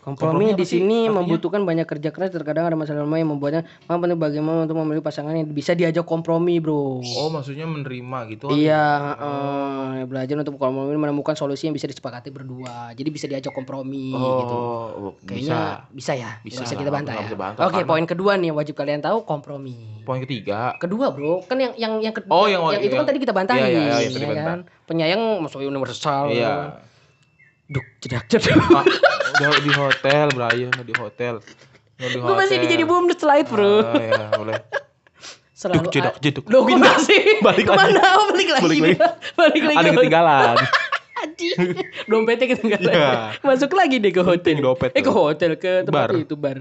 Kompromi 0.00 0.48
Kompromi 0.48 0.56
di 0.56 0.64
sini 0.64 1.12
membutuhkan 1.12 1.60
banyak 1.60 1.84
kerja 1.84 2.08
keras 2.08 2.32
terkadang 2.32 2.64
ada 2.64 2.72
masalah 2.72 3.04
yang 3.04 3.36
membuatnya 3.36 3.68
mampu 3.84 4.08
bagaimana 4.16 4.64
untuk 4.64 4.80
memilih 4.80 5.04
pasangan 5.04 5.36
yang 5.36 5.44
bisa 5.44 5.76
diajak 5.76 6.08
kompromi 6.08 6.56
bro. 6.56 7.04
Oh, 7.20 7.28
maksudnya 7.28 7.68
menerima 7.68 8.18
gitu. 8.32 8.48
iya 8.48 8.80
heeh. 9.12 10.08
belajar 10.08 10.40
untuk 10.40 10.56
kompromi 10.56 10.96
menemukan 10.96 11.36
solusi 11.36 11.68
yang 11.68 11.76
bisa 11.76 11.84
disepakati 11.84 12.32
berdua. 12.32 12.96
Jadi 12.96 13.08
bisa 13.12 13.28
diajak 13.28 13.52
kompromi 13.52 14.16
gitu. 14.16 14.56
Oh, 14.56 15.12
kayaknya 15.20 15.84
bisa. 15.92 15.92
bisa, 15.92 16.12
ya? 16.16 16.30
Bisa 16.40 16.48
bisa, 16.48 16.60
bisa 16.64 16.72
lah, 16.72 16.80
kita 16.80 16.90
bantah 16.90 17.12
ya? 17.12 17.20
bisa 17.20 17.36
bantah, 17.36 17.60
oke 17.60 17.72
karena- 17.76 17.88
poin 17.92 18.04
kedua 18.08 18.32
nih 18.34 18.46
yang 18.48 18.56
wajib 18.56 18.74
kalian 18.74 19.04
tahu 19.04 19.18
kompromi. 19.22 20.00
Poin 20.00 20.24
ketiga. 20.24 20.80
kedua 20.80 21.12
bro. 21.12 21.44
Kan 21.44 21.60
yang 21.60 21.76
yang 21.76 22.00
yang 22.00 22.14
kedua 22.16 22.32
Oh, 22.32 22.48
yang- 22.48 22.64
itu 22.72 22.88
kan 22.88 23.04
yang- 23.04 23.08
tadi 23.12 23.20
kita 23.20 23.36
bantahin 23.36 23.60
iya, 23.60 23.68
iya, 23.68 23.84
iya, 24.00 24.08
yang 24.08 24.16
ya 24.16 24.28
bantah. 24.32 24.46
kan? 24.48 24.60
penyayang 24.88 25.22
masuk 25.44 25.60
universal 25.60 26.32
Iya. 26.32 26.88
Duk 27.70 27.86
cedak 27.98 28.24
cedak 28.26 28.58
Ah, 28.60 28.84
udah 29.48 29.62
di 29.62 29.72
hotel, 29.72 30.26
Brian, 30.30 30.68
udah 30.70 30.84
di 30.84 30.94
hotel. 30.94 31.34
Udah 31.96 32.08
di 32.08 32.18
gue 32.18 32.34
masih 32.34 32.36
hotel. 32.52 32.62
dijadi 32.66 32.84
bom 32.84 33.04
slide 33.08 33.48
bro 33.48 33.74
Ah, 33.80 33.94
ya, 33.96 34.26
boleh. 34.34 34.58
selalu 35.52 35.78
Duk, 35.78 35.92
jeduk, 35.92 36.14
jeduk. 36.20 36.44
Lo 36.46 36.64
gimana 36.64 36.98
sih? 36.98 37.38
Balik 37.40 37.64
lagi. 37.64 37.78
Ke 37.78 37.88
mana? 37.94 38.02
Oh, 38.16 38.26
balik 38.28 38.48
lagi. 38.50 38.64
Balik 38.64 38.80
lagi. 38.80 38.94
balik 39.34 39.62
lagi. 39.62 39.76
Ada 39.78 39.90
ketinggalan. 39.92 40.56
Anjing. 41.14 41.58
Dompetnya 42.06 42.46
ketinggalan. 42.50 42.92
Iya. 42.92 43.10
Masuk 43.40 43.70
lagi 43.70 43.96
deh 43.96 44.08
ke 44.10 44.20
hotel. 44.20 44.56
Dompet 44.58 44.90
eh 44.90 45.00
ke 45.00 45.12
hotel 45.12 45.50
ke 45.54 45.72
tempat 45.84 46.06
Bar. 46.06 46.10
itu 46.18 46.34
bar. 46.34 46.58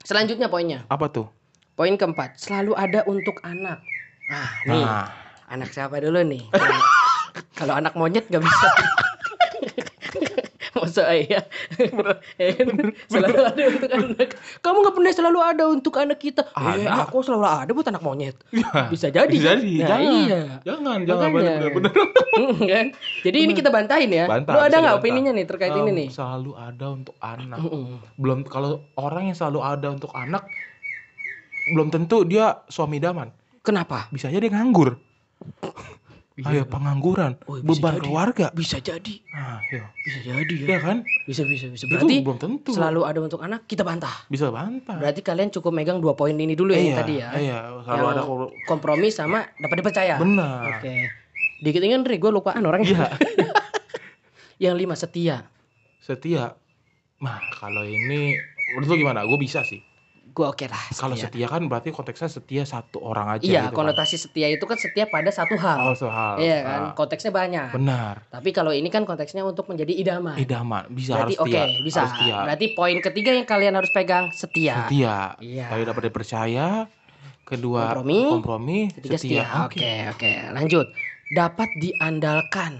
Selanjutnya 0.00 0.46
poinnya. 0.46 0.84
Apa 0.86 1.08
tuh? 1.08 1.26
Poin 1.72 1.92
keempat, 1.92 2.36
selalu 2.36 2.72
ada 2.74 3.04
untuk 3.04 3.40
anak. 3.40 3.80
Nah, 4.26 4.48
nih. 4.64 4.84
Nah, 4.84 5.08
Anak 5.48 5.68
siapa 5.70 5.98
dulu 5.98 6.20
nih? 6.22 6.44
Kalau- 6.46 6.84
Kalau 7.58 7.74
anak 7.74 7.92
monyet 7.94 8.24
nggak 8.26 8.38
bisa. 8.38 8.68
Masa 10.80 11.02
iya. 11.12 11.40
Ya 12.40 12.50
kan? 12.56 12.68
selalu 13.06 13.40
ada 13.44 13.62
untuk 13.68 13.90
anak. 13.92 14.28
Kamu 14.64 14.76
nggak 14.80 14.94
pernah 14.96 15.12
selalu 15.12 15.38
ada 15.44 15.64
untuk 15.68 15.94
anak 16.00 16.18
kita. 16.18 16.42
Eh, 16.56 16.88
aku 16.88 17.20
selalu 17.20 17.46
ada 17.46 17.70
buat 17.70 17.88
anak 17.88 18.02
monyet. 18.02 18.36
Ya, 18.50 18.88
Bisa 18.88 19.12
jadi. 19.12 19.30
Bisa 19.30 19.56
jadi. 19.60 19.72
Nah, 19.84 19.88
jangan. 19.88 20.12
iya. 20.24 20.40
Jangan, 20.64 20.98
jangan 21.04 21.28
benar-benar. 21.32 21.92
kan? 22.72 22.86
Jadi 23.24 23.38
ini 23.40 23.52
kita 23.52 23.68
bantahin 23.68 24.10
ya. 24.10 24.24
Bantah, 24.26 24.52
Lu 24.56 24.58
ada 24.60 24.76
nggak 24.80 24.96
opininya 25.00 25.32
nih 25.36 25.44
terkait 25.46 25.72
ini 25.76 25.90
Em, 25.90 25.98
nih? 26.04 26.08
Selalu 26.12 26.52
ada 26.56 26.86
untuk 26.92 27.14
anak. 27.20 27.58
Belum 28.16 28.38
kalau 28.48 28.84
orang 28.96 29.32
yang 29.32 29.36
selalu 29.36 29.60
ada 29.60 29.86
untuk 29.92 30.10
anak 30.16 30.44
belum 31.70 31.88
tentu 31.92 32.26
dia 32.26 32.66
suami 32.66 32.98
idaman. 32.98 33.30
Kenapa? 33.62 34.08
Bisa 34.10 34.26
aja 34.32 34.40
dia 34.40 34.50
nganggur. 34.50 34.96
Iya. 36.32 36.46
Ayo 36.48 36.62
pengangguran, 36.64 37.36
Oh, 37.44 37.58
beban 37.58 37.94
jadi. 37.94 38.00
keluarga. 38.00 38.46
Bisa 38.50 38.78
jadi. 38.78 39.18
Nah, 39.28 39.60
iya. 39.66 39.84
Bisa 40.00 40.18
jadi 40.22 40.54
ya. 40.56 40.66
Iya 40.66 40.78
kan? 40.80 40.96
Bisa 41.26 41.42
bisa 41.44 41.66
bisa. 41.66 41.84
Itu 41.84 41.92
Berarti 41.92 42.14
belum 42.22 42.38
tentu. 42.38 42.70
selalu 42.70 43.00
ada 43.02 43.18
untuk 43.20 43.40
anak 43.40 43.66
kita 43.66 43.82
bantah. 43.82 44.14
bisa 44.26 44.48
bantah. 44.48 44.96
Berarti 44.96 45.20
kalian 45.20 45.50
cukup 45.50 45.68
megang 45.70 45.98
dua 45.98 46.14
poin 46.14 46.32
ini 46.32 46.54
dulu 46.54 46.70
ya 46.70 46.78
iya, 46.78 46.86
yang 46.86 46.96
tadi 46.96 47.14
ya. 47.14 47.28
Iya, 47.34 47.58
selalu 47.82 47.98
Yang 47.98 48.06
ada 48.08 48.22
kompromi 48.64 49.08
sama 49.10 49.38
dapat 49.54 49.76
dipercaya. 49.76 50.14
benar. 50.16 50.78
Oke. 50.78 50.94
Dikit 51.60 51.82
ingat 51.82 52.06
Ri, 52.06 52.16
gue 52.16 52.30
lupaan 52.30 52.62
orangnya. 52.62 53.10
Iya. 53.10 53.50
yang 54.64 54.74
lima 54.76 54.94
setia. 54.94 55.44
Setia. 55.98 56.56
Nah, 57.20 57.36
kalau 57.54 57.82
ini 57.82 58.32
menurut 58.72 58.88
lu 58.88 58.96
gimana? 58.98 59.26
Gue 59.26 59.36
bisa 59.36 59.60
sih. 59.60 59.82
Gue 60.30 60.46
oke 60.46 60.62
lah. 60.64 60.78
Kalau 60.92 61.12
setia. 61.12 61.26
setia 61.26 61.46
kan 61.48 61.66
berarti 61.66 61.90
konteksnya 61.90 62.26
setia 62.26 62.62
satu 62.62 62.98
orang 62.98 63.26
aja 63.32 63.42
Iya, 63.42 63.60
gitu 63.66 63.66
kan. 63.68 63.78
konotasi 63.82 64.14
setia 64.16 64.46
itu 64.46 64.62
kan 64.62 64.76
setia 64.76 65.04
pada 65.04 65.26
satu 65.28 65.54
hal. 65.54 65.78
Oh, 65.82 65.92
soal. 65.92 66.38
Iya 66.38 66.58
kan, 66.62 66.80
Ah, 66.80 66.92
konteksnya 66.92 67.28
banyak. 67.28 67.68
benar. 67.72 68.22
Tapi 68.28 68.50
kalau 68.50 68.70
ini 68.70 68.86
kan 68.86 69.02
konteksnya 69.02 69.42
untuk 69.42 69.66
menjadi 69.66 69.90
idaman. 69.90 70.34
Idaman 70.36 70.86
bisa 70.88 71.18
Berarti 71.18 71.34
harus 71.34 71.42
oke, 71.42 71.50
setia. 71.50 71.82
bisa. 71.82 71.98
Harus 72.00 72.12
setia. 72.14 72.36
Berarti 72.44 72.66
poin 72.72 72.96
ketiga 72.96 73.30
yang 73.32 73.44
kalian 73.44 73.74
harus 73.74 73.90
pegang 73.90 74.30
setia. 74.30 74.86
Setia. 74.86 75.16
Iya. 75.36 75.66
Tapi 75.66 75.82
dapat 75.84 76.02
dipercaya. 76.06 76.66
Kedua 77.42 77.90
Kompromi. 77.90 78.20
kompromi, 78.30 78.78
Ketiga 78.92 79.18
setia. 79.18 79.42
setia. 79.42 79.66
Oke, 79.66 79.92
oke. 80.08 80.32
Lanjut. 80.54 80.86
Dapat 81.28 81.68
diandalkan. 81.76 82.72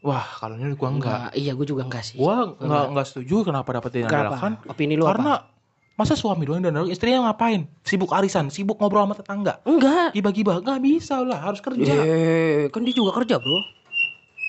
Wah, 0.00 0.24
kalau 0.34 0.56
ini 0.56 0.72
gua 0.74 0.88
enggak. 0.90 1.18
Wah, 1.18 1.32
iya, 1.32 1.52
gue 1.52 1.64
juga 1.64 1.84
enggak 1.84 2.00
sih. 2.02 2.16
Gua 2.16 2.52
enggak 2.54 2.84
enggak 2.88 3.06
setuju 3.06 3.36
kenapa 3.42 3.68
dapat 3.74 3.90
diandalkan. 3.94 4.52
Kenapa? 4.56 4.68
Opini 4.68 4.96
lu 4.96 5.04
Karena 5.04 5.32
apa? 5.34 5.59
Masa 6.00 6.16
suami 6.16 6.48
doang 6.48 6.64
diandalkan, 6.64 6.88
istrinya 6.88 7.28
ngapain? 7.28 7.68
Sibuk 7.84 8.08
arisan, 8.10 8.48
sibuk 8.48 8.80
ngobrol 8.80 9.04
sama 9.04 9.12
tetangga. 9.12 9.60
Enggak. 9.62 10.16
Gibah-gibah 10.16 10.64
nggak 10.64 10.80
bisa 10.80 11.20
lah, 11.20 11.44
harus 11.44 11.60
kerja. 11.60 11.92
Eh, 11.92 12.72
kan 12.72 12.80
dia 12.80 12.96
juga 12.96 13.12
kerja, 13.14 13.36
Bro. 13.36 13.60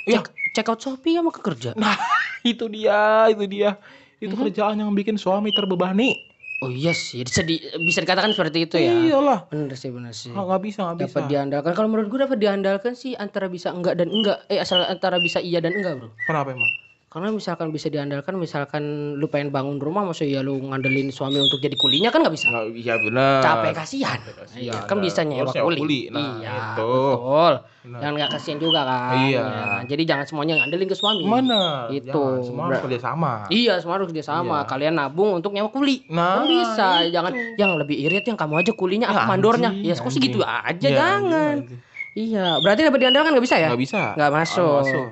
Iya. 0.08 0.24
Check, 0.24 0.26
check 0.56 0.68
out 0.68 0.80
Shopee 0.80 1.20
sama 1.20 1.30
kerja. 1.30 1.76
Nah, 1.76 1.92
itu 2.48 2.72
dia, 2.72 3.28
itu 3.28 3.44
dia. 3.46 3.76
Itu 4.18 4.34
Mhm. 4.34 4.42
kerjaan 4.48 4.80
yang 4.80 4.96
bikin 4.96 5.20
suami 5.20 5.52
terbebani. 5.52 6.16
Oh 6.62 6.70
iya 6.70 6.94
sih, 6.94 7.26
bisa, 7.26 7.42
di, 7.42 7.58
bisa 7.82 8.06
dikatakan 8.06 8.38
seperti 8.38 8.70
itu 8.70 8.78
ya. 8.78 8.94
Iyalah. 8.94 9.50
Bener 9.50 9.74
sih, 9.74 9.90
bener 9.90 10.14
sih. 10.14 10.30
Nggak 10.30 10.62
bisa, 10.62 10.86
nggak 10.86 10.98
bisa. 11.02 11.10
Dapat 11.10 11.24
diandalkan. 11.26 11.72
Kalau 11.74 11.90
menurut 11.90 12.08
gue 12.08 12.22
dapat 12.22 12.38
diandalkan 12.38 12.94
sih 12.94 13.18
antara 13.18 13.50
bisa 13.50 13.74
enggak 13.74 13.98
dan 13.98 14.14
enggak. 14.14 14.46
Eh 14.46 14.62
asal 14.62 14.86
antara 14.86 15.18
bisa 15.18 15.42
iya 15.42 15.58
dan 15.58 15.74
enggak, 15.74 15.98
Bro. 15.98 16.14
Kenapa 16.30 16.54
emang? 16.54 16.70
Karena 17.12 17.28
misalkan 17.28 17.76
bisa 17.76 17.92
diandalkan, 17.92 18.40
misalkan 18.40 18.84
lu 19.20 19.28
pengen 19.28 19.52
bangun 19.52 19.84
rumah, 19.84 20.08
masa 20.08 20.24
ya 20.24 20.40
lu 20.40 20.64
ngandelin 20.64 21.12
suami 21.12 21.44
untuk 21.44 21.60
jadi 21.60 21.76
kulinya 21.76 22.08
kan 22.08 22.24
nggak 22.24 22.32
bisa. 22.32 22.48
Nggak, 22.48 22.72
iya 22.72 22.96
benar. 22.96 23.40
Capek 23.44 23.72
kasihan. 23.76 24.20
kasihan, 24.24 24.56
Iya, 24.56 24.74
kan 24.88 24.96
nah. 24.96 25.04
bisa 25.04 25.20
nyewa 25.28 25.52
kuli. 25.52 25.78
kuli. 25.84 26.00
Nah, 26.08 26.40
iya, 26.40 26.56
itu. 26.56 26.64
betul. 26.64 27.54
Benar. 27.84 28.00
Jangan 28.00 28.14
nggak 28.16 28.30
kasihan 28.32 28.58
juga 28.64 28.80
kan. 28.88 29.12
Iya. 29.28 29.44
Ya 29.44 29.66
kan? 29.68 29.82
Jadi 29.92 30.04
jangan 30.08 30.24
semuanya 30.24 30.54
ngandelin 30.64 30.88
ke 30.88 30.96
suami. 30.96 31.24
Mana? 31.28 31.64
Itu. 31.92 32.16
Jangan, 32.16 32.48
semua 32.48 32.64
harus 32.72 32.80
kerja 32.80 33.00
sama. 33.04 33.32
Iya, 33.52 33.74
semua 33.84 33.94
harus 34.00 34.08
kerja 34.08 34.24
sama. 34.24 34.58
Iya. 34.64 34.70
Kalian 34.72 34.94
nabung 34.96 35.30
untuk 35.36 35.52
nyewa 35.52 35.68
kuli. 35.68 36.08
Nah, 36.08 36.40
kan 36.40 36.48
bisa, 36.48 36.88
itu. 37.04 37.12
jangan 37.12 37.32
yang 37.60 37.72
lebih 37.76 37.98
irit 38.08 38.24
yang 38.24 38.40
kamu 38.40 38.64
aja 38.64 38.72
kulinya, 38.72 39.12
Ya, 39.12 39.20
aku 39.20 39.22
mandornya. 39.28 39.76
anjing, 39.76 39.84
Ya, 39.84 40.00
kok 40.00 40.16
gitu 40.16 40.40
aja, 40.48 40.72
Iya, 40.80 40.96
jangan. 40.96 41.56
anjing, 41.60 41.76
anjing. 41.76 41.80
Iya, 42.16 42.46
berarti 42.64 42.82
dapat 42.88 43.00
diandalkan 43.04 43.36
nggak 43.36 43.44
bisa 43.44 43.56
ya? 43.60 43.68
Nggak 43.68 43.84
bisa. 43.84 44.02
Nggak 44.16 44.32
masuk. 44.32 44.80
Masuk. 44.88 45.08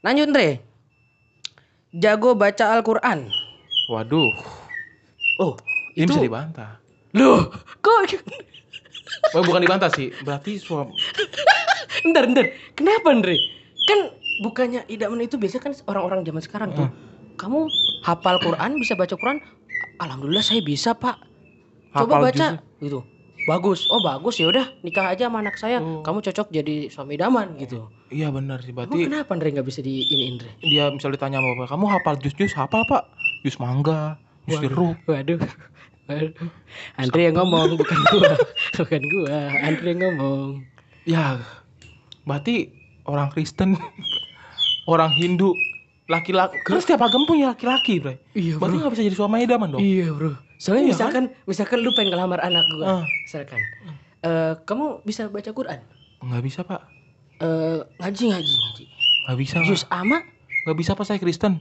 Lanjut, 0.00 0.28
Andre. 0.32 0.71
Jago 1.92 2.32
baca 2.32 2.72
Al-Quran. 2.72 3.28
Waduh, 3.92 4.32
Oh, 5.40 5.56
ini 5.96 6.08
itu 6.08 6.16
bisa 6.16 6.24
dibantah. 6.24 6.80
Loh, 7.12 7.52
kok 7.84 8.16
Oh, 9.36 9.44
bukan 9.44 9.60
dibantah 9.60 9.92
sih. 9.92 10.08
Berarti 10.24 10.56
suami 10.56 10.96
Bentar, 12.00 12.24
bentar. 12.24 12.48
Kenapa, 12.72 13.12
Andre? 13.12 13.36
Kan 13.84 13.98
bukannya 14.40 14.88
idaman 14.88 15.20
itu 15.20 15.36
biasanya 15.36 15.68
kan 15.68 15.72
orang-orang 15.88 16.24
zaman 16.24 16.42
sekarang 16.42 16.68
tuh. 16.72 16.88
Kamu 17.36 17.68
hafal 18.08 18.40
Quran, 18.40 18.80
bisa 18.80 18.96
baca 18.96 19.12
Quran? 19.12 19.38
Alhamdulillah 20.00 20.44
saya 20.44 20.64
bisa, 20.64 20.96
Pak. 20.96 21.20
Coba 21.92 22.24
Hafal 22.24 22.24
baca. 22.32 22.46
Gitu. 22.80 23.00
Bagus. 23.44 23.90
Oh, 23.90 23.98
bagus 24.06 24.38
ya 24.38 24.46
udah 24.50 24.70
nikah 24.86 25.10
aja 25.10 25.26
sama 25.26 25.42
anak 25.42 25.58
saya. 25.58 25.82
Oh. 25.82 26.02
Kamu 26.06 26.22
cocok 26.22 26.48
jadi 26.54 26.86
suami 26.88 27.18
idaman 27.18 27.58
gitu. 27.58 27.90
Iya 28.12 28.30
benar 28.30 28.62
sih. 28.62 28.70
Emang 28.70 28.86
Berarti 28.86 29.10
kenapa 29.10 29.30
Andre 29.34 29.48
nggak 29.58 29.66
bisa 29.66 29.80
di 29.82 30.06
ini 30.06 30.24
Andre? 30.36 30.50
dia 30.62 30.84
misalnya 30.94 31.14
ditanya 31.18 31.38
sama 31.42 31.48
bapak, 31.58 31.68
kamu 31.74 31.84
hafal 31.90 32.14
jus-jus 32.22 32.52
hafal 32.54 32.82
pak? 32.86 33.02
Jus 33.42 33.56
mangga, 33.58 34.14
jus 34.46 34.62
jeruk. 34.62 34.94
Waduh. 35.10 35.40
Waduh. 36.10 36.50
Andre 36.98 37.20
yang 37.30 37.36
ngomong 37.38 37.78
bukan 37.78 37.98
gua. 38.10 38.32
bukan 38.78 39.02
gua. 39.10 39.38
Andre 39.66 39.86
yang 39.90 40.00
ngomong. 40.02 40.48
Ya, 41.02 41.42
berarti 42.22 42.70
orang 43.10 43.34
Kristen, 43.34 43.74
orang 44.92 45.10
Hindu, 45.18 45.50
laki-laki. 46.06 46.62
Karena 46.62 46.78
setiap 46.82 47.02
agama 47.02 47.26
punya 47.26 47.54
laki-laki, 47.54 47.98
bre. 47.98 48.22
Iya, 48.38 48.58
Berarti 48.62 48.76
nggak 48.78 48.92
bisa 48.94 49.02
jadi 49.06 49.16
suami 49.18 49.42
idaman 49.42 49.74
dong. 49.74 49.82
Iya 49.82 50.14
bro. 50.14 50.38
Soalnya 50.62 50.84
Iya 50.86 50.90
misalkan 50.94 51.24
misalkan 51.42 51.82
lu 51.82 51.90
pengen 51.90 52.14
ngelamar 52.14 52.38
anak 52.38 52.62
gua, 52.70 53.02
Ah. 53.02 53.04
misalkan, 53.26 53.58
eh 54.22 54.54
kamu 54.62 55.02
bisa 55.02 55.26
baca 55.26 55.50
Quran? 55.50 55.82
Nggak 56.22 56.42
bisa 56.46 56.62
pak. 56.62 56.86
Eh 57.42 57.82
ngaji 57.98 58.24
ngaji 58.30 58.52
ngaji. 58.54 58.84
Nggak 59.26 59.38
bisa. 59.42 59.56
Jus 59.66 59.82
ama? 59.90 60.22
Nggak 60.62 60.76
bisa 60.78 60.94
pak 60.94 61.02
saya 61.02 61.18
Kristen. 61.18 61.58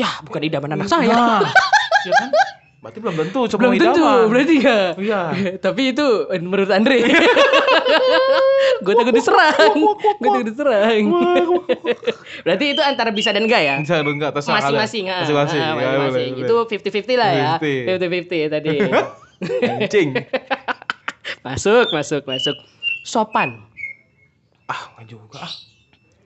Ya 0.00 0.08
bukan 0.24 0.40
idaman 0.40 0.80
anak 0.80 0.88
saya. 0.88 1.12
Nah, 1.12 1.44
ya 2.08 2.12
kan? 2.16 2.30
Berarti 2.82 2.98
belum 2.98 3.14
tentu 3.14 3.40
semua 3.46 3.60
Belum 3.62 3.74
tentu, 3.78 4.02
idaman. 4.02 4.26
berarti 4.26 4.54
ya. 4.58 4.78
Iya. 4.98 5.20
Tapi 5.56 5.94
itu 5.94 6.06
eh, 6.28 6.42
menurut 6.42 6.66
Andre. 6.66 6.98
gue 8.84 8.92
takut 8.92 9.14
diserang. 9.14 9.74
Gue 10.18 10.28
takut 10.28 10.46
diserang. 10.50 11.02
berarti 12.42 12.64
itu 12.74 12.82
antara 12.82 13.14
bisa 13.14 13.30
dan 13.30 13.46
enggak 13.46 13.62
ya? 13.62 13.74
Bisa 13.78 14.02
enggak 14.02 14.34
terserah 14.34 14.58
kalian. 14.60 14.82
Masing-masing. 14.82 15.04
ah. 15.06 15.20
Masing-masing. 15.22 15.60
Ah, 15.62 15.70
Ya, 15.72 15.74
masing-masing. 15.78 16.32
Itu 16.42 16.54
boleh. 16.58 16.80
50-50 17.06 17.14
lah 17.14 17.30
ya. 17.30 17.52
50-50. 17.56 18.50
50-50 18.50 18.50
tadi. 18.50 18.76
Kencing. 19.62 20.08
masuk, 21.46 21.86
masuk, 21.88 22.22
masuk. 22.24 22.56
Sopan. 23.02 23.62
ah, 24.66 24.90
nggak 24.94 25.06
juga. 25.06 25.38
Ah, 25.38 25.52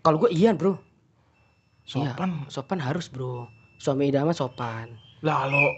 Kalau 0.01 0.16
gue 0.19 0.31
iya 0.31 0.53
bro. 0.53 0.81
sopan. 1.85 2.31
Iya, 2.40 2.49
sopan 2.49 2.79
harus 2.81 3.09
bro. 3.09 3.45
Suami 3.77 4.09
idaman 4.09 4.33
sopan. 4.33 4.97
Lah 5.21 5.45
lo 5.45 5.69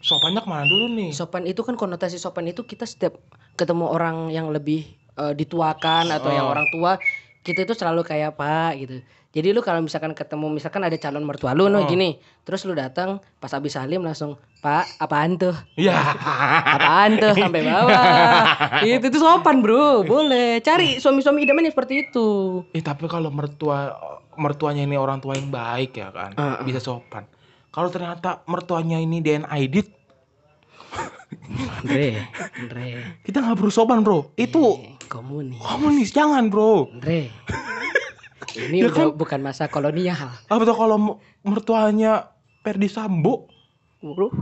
sopannya 0.00 0.40
ke 0.40 0.48
mana 0.48 0.64
dulu 0.64 0.86
nih? 0.90 1.10
Sopan 1.12 1.44
itu 1.44 1.60
kan 1.60 1.76
konotasi 1.76 2.16
sopan 2.16 2.48
itu 2.48 2.64
kita 2.64 2.84
setiap 2.84 3.20
ketemu 3.54 3.86
orang 3.86 4.28
yang 4.28 4.48
lebih 4.48 4.84
eh, 5.14 5.34
dituakan 5.34 6.08
atau 6.08 6.32
yang 6.32 6.48
Oh. 6.48 6.52
orang 6.52 6.64
tua, 6.70 6.96
kita 7.40 7.62
itu 7.62 7.74
selalu 7.74 8.00
kayak 8.02 8.34
pak 8.34 8.72
gitu. 8.78 8.96
Jadi 9.30 9.52
lu 9.52 9.60
kalau 9.60 9.78
misalkan 9.78 10.10
ketemu 10.10 10.50
misalkan 10.50 10.80
ada 10.80 10.96
calon 10.96 11.22
mertua 11.22 11.52
lu 11.52 11.68
nih 11.68 11.84
Oh. 11.84 11.86
gini, 11.86 12.10
terus 12.42 12.64
lu 12.64 12.72
datang 12.72 13.20
pas 13.36 13.46
habis 13.48 13.76
salim 13.76 14.00
langsung, 14.00 14.34
"Pak, 14.58 14.98
apaan 14.98 15.36
tuh? 15.36 15.52
Ya. 15.76 15.94
Apaan 16.74 17.14
tuh?" 17.14 17.30
sampai 17.36 17.62
bawah. 17.62 17.94
itu 18.86 19.06
itu 19.06 19.18
sopan, 19.18 19.60
Bro. 19.60 20.02
Boleh. 20.02 20.58
Cari 20.60 20.98
suami-suami 20.98 21.44
idaman 21.44 21.62
yang 21.62 21.74
seperti 21.76 22.08
itu. 22.08 22.28
Eh 22.72 22.80
tapi 22.80 23.06
kalau 23.06 23.30
mertua 23.30 23.94
mertuanya 24.34 24.82
ini 24.82 24.96
orang 24.96 25.20
tua 25.20 25.36
yang 25.36 25.46
baik 25.46 25.94
ya 25.94 26.08
kan, 26.10 26.32
Ah, 26.34 26.58
ah. 26.58 26.64
bisa 26.64 26.80
sopan. 26.80 27.28
Kalau 27.70 27.88
ternyata 27.88 28.42
mertuanya 28.44 28.98
ini 28.98 29.18
DNA 29.18 29.46
edit, 29.60 29.86
Andre, 31.80 32.26
Andre. 32.56 32.86
kita 33.22 33.38
nggak 33.38 33.56
perlu 33.56 33.70
sopan 33.70 34.02
bro. 34.02 34.34
Itu 34.34 34.74
Eh, 34.76 34.98
komunis. 35.06 35.58
komunis 35.58 36.10
jangan 36.10 36.50
bro. 36.50 36.90
Andre. 36.90 37.30
Ini 38.50 38.82
Ya 38.82 38.90
udah 38.90 39.14
bukan 39.14 39.38
masa 39.38 39.70
kolonial. 39.70 40.34
Apa 40.44 40.62
tuh 40.64 40.74
kalau 40.74 41.22
mertuanya 41.40 42.34
Perdi 42.60 42.90
Sambo, 42.90 43.46
Waduh. 44.02 44.32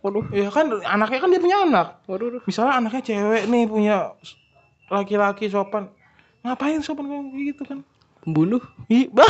Waduh. 0.00 0.24
ya 0.32 0.48
kan 0.48 0.72
anaknya 0.80 1.20
kan 1.20 1.28
dia 1.28 1.36
punya 1.38 1.58
anak. 1.60 2.00
Waduh. 2.08 2.40
Misalnya 2.42 2.80
anaknya 2.80 3.02
cewek 3.04 3.44
nih 3.44 3.68
punya 3.68 3.96
laki-laki 4.88 5.46
sopan, 5.46 5.92
ngapain 6.40 6.80
sopan 6.80 7.04
kayak 7.04 7.52
gitu 7.52 7.62
kan? 7.68 7.78
Pembunuh. 8.24 8.64
Ih, 8.88 9.12
bah. 9.14 9.28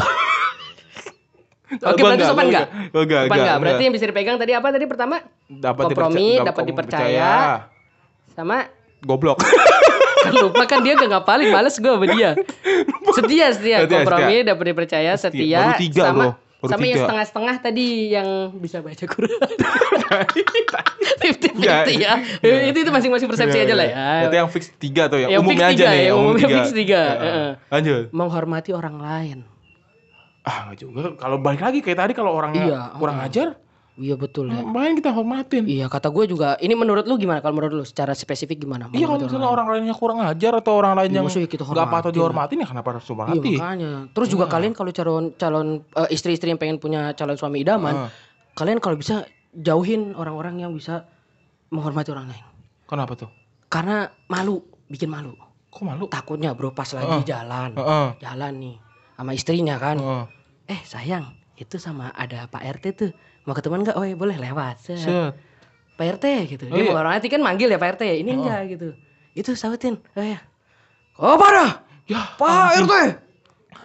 Oke, 1.71 2.01
berarti 2.01 2.25
sopan 2.25 2.45
enggak? 2.49 2.67
Enggak, 2.91 3.23
Sopan 3.27 3.39
enggak? 3.39 3.57
Berarti 3.59 3.83
yang 3.85 3.95
bisa 3.95 4.07
dipegang 4.07 4.37
tadi 4.37 4.53
apa 4.53 4.69
tadi 4.69 4.87
pertama? 4.87 5.17
dapat 5.47 5.83
kompromi, 5.87 6.29
dapat 6.39 6.63
dipercaya. 6.67 7.33
Sama 8.31 8.67
Goblok. 9.01 9.41
kan 10.21 10.37
lupa 10.37 10.69
kan 10.69 10.85
dia 10.85 10.93
gak 10.93 11.09
ngapalin 11.09 11.49
males 11.49 11.81
gue 11.81 11.89
sama 11.89 12.05
dia 12.05 12.37
setia 13.17 13.47
setia 13.57 13.89
kompromi 13.89 14.45
dapat 14.45 14.65
dipercaya 14.69 15.17
setia 15.17 15.73
Baru 15.73 15.81
tiga, 15.81 16.03
sama 16.05 16.21
bro. 16.21 16.31
Baru 16.61 16.69
Sama 16.69 16.85
yang 16.85 16.93
tiga. 16.93 17.01
setengah-setengah 17.01 17.57
tadi 17.65 17.87
yang 18.13 18.29
bisa 18.53 18.85
baca 18.85 19.01
Quran. 19.01 19.33
Fifty 21.25 21.49
Ya, 21.57 21.85
fifty 21.85 21.95
ya. 22.05 22.13
ya. 22.45 22.69
Itu 22.69 22.79
itu 22.81 22.91
masing-masing 22.93 23.33
persepsi 23.33 23.59
aja 23.61 23.73
lah 23.73 23.87
ya. 23.89 23.97
Berarti 24.21 24.37
yang 24.37 24.51
fix 24.53 24.63
tiga 24.77 25.09
tuh 25.09 25.19
yang, 25.21 25.31
Yang 25.33 25.41
umumnya 25.41 25.67
aja 25.67 25.73
tiga, 25.73 25.89
nih. 25.89 26.01
yang 26.05 26.17
umum 26.17 26.29
umumnya 26.31 26.49
fix 26.53 26.67
tiga, 26.73 27.01
Ya. 27.01 27.33
Lanjut. 27.73 28.05
Menghormati 28.13 28.71
orang 28.73 28.97
lain. 29.01 29.39
Ah 30.51 30.59
nggak 30.67 30.79
juga. 30.79 31.01
Kalau 31.15 31.39
balik 31.39 31.63
lagi 31.63 31.79
kayak 31.79 31.99
tadi 32.01 32.13
kalau 32.13 32.35
orangnya 32.35 32.67
Iya, 32.67 32.81
kurang 32.99 33.23
heeh. 33.23 33.29
ajar, 33.31 33.49
Iya 33.95 34.17
betul 34.17 34.49
ya. 34.49 34.65
main 34.65 34.97
kita 34.97 35.13
hormatin. 35.13 35.63
Iya 35.69 35.87
kata 35.87 36.09
gue 36.09 36.25
juga. 36.27 36.57
Ini 36.57 36.73
menurut 36.73 37.05
lu 37.07 37.15
gimana? 37.15 37.39
Kalau 37.39 37.55
menurut 37.55 37.75
lu 37.75 37.85
secara 37.85 38.11
spesifik 38.13 38.65
gimana? 38.65 38.91
Iya 38.91 39.07
kalau 39.07 39.21
misalnya 39.21 39.47
orang 39.47 39.67
lainnya 39.71 39.95
kurang 39.95 40.19
ajar 40.25 40.53
atau 40.57 40.73
orang 40.75 40.97
lain 40.99 41.11
Iya, 41.13 41.21
yang 41.21 41.27
nggak 41.29 41.47
patut 41.87 42.11
hormatin. 42.11 42.15
dihormatin 42.17 42.57
ya 42.59 42.67
kenapa 42.67 42.89
harus 42.91 43.05
Iya 43.05 43.13
dihormati? 43.13 43.53
makanya. 43.55 43.91
Terus 44.11 44.29
juga 44.29 44.45
Iya. 44.45 44.53
kalian 44.57 44.73
kalau 44.73 44.91
calon 44.91 45.25
calon 45.37 45.67
eh, 45.95 46.09
istri-istri 46.11 46.49
yang 46.49 46.59
pengen 46.59 46.81
punya 46.81 47.13
calon 47.13 47.37
suami 47.37 47.61
idaman, 47.61 47.95
Heeh. 47.95 48.11
kalian 48.57 48.81
kalau 48.81 48.97
bisa 48.97 49.23
jauhin 49.53 50.17
orang-orang 50.17 50.59
yang 50.59 50.73
bisa 50.73 51.05
menghormati 51.69 52.11
orang 52.11 52.27
lain. 52.27 52.45
Kenapa 52.89 53.15
tuh? 53.15 53.31
Karena 53.69 54.09
malu, 54.27 54.59
bikin 54.89 55.07
malu. 55.07 55.37
Kok 55.71 55.83
malu? 55.85 56.11
Takutnya 56.11 56.51
bro 56.51 56.73
pas 56.73 56.89
lagi 56.91 57.23
jalan, 57.23 57.77
Heeh. 57.77 58.09
jalan 58.19 58.53
nih 58.59 58.77
sama 59.15 59.31
istrinya 59.31 59.77
kan. 59.77 60.01
Heeh. 60.01 60.25
Eh 60.71 60.81
sayang, 60.85 61.27
itu 61.57 61.77
sama 61.77 62.15
ada 62.15 62.47
Pak 62.47 62.63
RT 62.79 62.85
tuh. 62.95 63.11
Mau 63.43 63.53
ketemuan 63.53 63.83
nggak? 63.83 63.99
Oh 63.99 64.07
ya 64.07 64.15
boleh 64.15 64.39
lewat. 64.39 64.79
Set. 64.81 65.03
Set. 65.03 65.35
Pak 65.93 66.07
RT 66.17 66.25
gitu. 66.49 66.65
Oh, 66.65 66.73
Dia 66.73 66.81
iya. 66.81 66.89
menghormati 66.89 67.27
kan 67.27 67.43
manggil 67.43 67.67
ya 67.67 67.77
Pak 67.77 67.99
RT. 67.99 68.03
Ini 68.17 68.31
Oh. 68.31 68.37
enggak 68.39 68.61
gitu. 68.71 68.89
Itu 69.35 69.51
sautin. 69.53 69.99
Oh 70.15 70.23
ya. 70.23 70.39
Oh 71.19 71.35
parah. 71.35 71.83
Ya, 72.07 72.23
Pak 72.35 72.81
RT. 72.81 72.95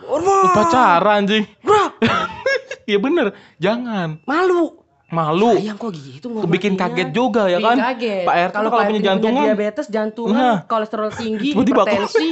Hormat. 0.05 0.53
pacaran 0.53 1.25
anjing. 1.25 1.49
Bro, 1.59 1.97
Iya 2.89 3.01
bener, 3.01 3.33
jangan. 3.57 4.21
malu. 4.23 4.77
Malu. 5.09 5.57
Sayang 5.57 5.77
kok 5.77 5.89
gitu 5.91 6.29
Bikin 6.45 6.77
ngormatinnya. 6.77 6.77
kaget 6.77 7.09
juga 7.09 7.43
ya 7.47 7.57
Bikin 7.57 7.65
kan? 7.65 7.77
kaget. 7.89 8.23
Pak 8.23 8.35
RT 8.43 8.53
kalau 8.55 8.69
punya 8.85 9.01
jantungan, 9.01 9.43
diabetes, 9.43 9.87
jantungan, 9.89 10.37
Nah. 10.37 10.57
kolesterol 10.65 11.09
tinggi, 11.09 11.49
hipertensi. 11.51 12.27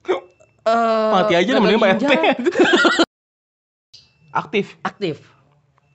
eh, 0.68 1.10
Mati 1.10 1.32
aja 1.34 1.50
mending 1.56 1.80
Pak 1.80 1.90
RT. 1.96 2.12
Aktif. 4.38 4.78
aktif. 4.80 5.16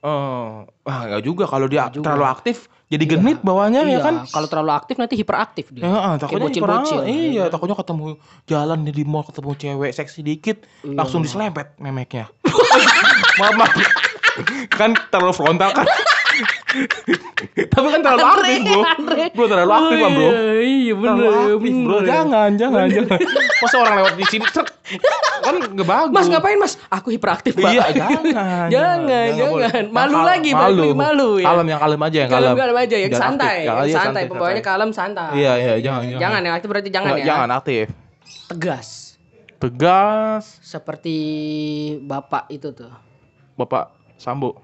Oh, 0.03 0.67
wah 0.83 0.99
enggak 1.01 1.23
juga 1.23 1.47
kalau 1.47 1.63
dia 1.63 1.87
Nggak 1.87 1.95
juga. 1.95 2.05
terlalu 2.05 2.25
aktif 2.27 2.57
jadi 2.85 3.03
genit 3.07 3.39
bawahnya 3.39 3.81
ya 3.81 3.89
Iya, 3.89 3.99
kan? 4.03 4.15
Kalau 4.27 4.45
terlalu 4.45 4.71
aktif 4.75 4.95
nanti 4.97 5.15
hiperaktif 5.15 5.71
dia. 5.71 5.81
Ya, 5.81 6.19
takutnya 6.19 6.45
bocil-bocil. 6.45 6.99
kurang- 6.99 7.07
Iya, 7.07 7.23
Iya. 7.25 7.43
takutnya 7.47 7.73
ketemu 7.73 8.05
jalan 8.45 8.79
di 8.83 9.03
mall 9.03 9.23
ketemu 9.23 9.51
cewek 9.55 9.91
seksi 9.91 10.19
dikit, 10.21 10.57
Iya. 10.83 10.93
langsung 10.93 11.23
diselempet 11.23 11.79
memeknya. 11.79 12.27
maaf, 13.39 13.55
maaf. 13.55 13.73
kan 14.69 14.91
terlalu 15.07 15.33
frontal 15.33 15.71
kan. 15.71 15.87
Tapi 17.63 17.87
kan 17.87 18.01
terlalu 18.01 18.23
Andre, 18.23 18.45
aktif, 18.49 18.59
Bro. 18.63 18.81
Andre. 18.83 19.23
Bro 19.31 19.45
terlalu 19.45 19.71
aktif 19.71 19.97
kan, 19.97 20.11
Bro. 20.11 20.23
Oh, 20.23 20.31
Iya, 20.33 20.53
iya 20.63 20.93
bener. 20.93 21.13
Terlalu 21.13 21.37
aktif, 21.53 21.73
Bro. 21.75 21.93
bener. 21.93 22.07
Jangan, 22.07 22.49
jangan, 22.55 22.85
jangan. 22.87 23.19
Masa 23.61 23.75
orang 23.77 23.95
lewat 24.01 24.13
di 24.13 24.25
sini 24.27 24.45
truk. 24.49 24.67
Kan 25.43 25.55
enggak 25.59 25.87
bagus. 25.87 26.13
Mas 26.13 26.27
ngapain 26.27 26.57
mas? 26.57 26.73
Aku 26.87 27.07
hiperaktif 27.09 27.53
pak. 27.53 27.69
Iya, 27.69 27.83
jangan. 27.99 28.23
jangan, 28.67 28.97
boleh. 29.03 29.27
jangan. 29.35 29.83
Malu 29.89 30.13
Kal- 30.15 30.27
lagi, 30.27 30.51
balik 30.51 30.77
lagi 30.79 30.95
malu 30.95 31.29
ya. 31.37 31.45
Kalem 31.45 31.67
yang 31.67 31.79
kalem 31.79 32.01
aja 32.01 32.17
yang 32.17 32.31
kalem. 32.31 32.43
Kalem 32.43 32.57
kalem 32.57 32.77
aja, 32.77 32.95
yang 32.95 33.11
Jangan 33.11 33.23
santai. 33.23 33.57
Jangan, 33.63 33.83
yang 33.83 33.87
iya, 33.87 33.97
santai. 33.99 34.23
Pembawanya 34.25 34.63
kalem 34.63 34.89
santai. 34.91 35.29
Iya, 35.35 35.51
iya, 35.55 35.73
jangan, 35.79 36.01
jangan. 36.03 36.21
Jangan 36.21 36.39
yang 36.41 36.53
aktif 36.55 36.67
berarti 36.69 36.89
jangan 36.89 37.09
Nggak, 37.09 37.19
ya. 37.19 37.25
Jangan 37.27 37.49
aktif. 37.53 37.85
Tegas. 38.49 38.87
Tegas. 39.59 40.45
Seperti 40.59 41.17
bapak 42.01 42.49
itu 42.49 42.71
tuh. 42.71 42.91
Bapak 43.55 43.93
Sambo. 44.17 44.59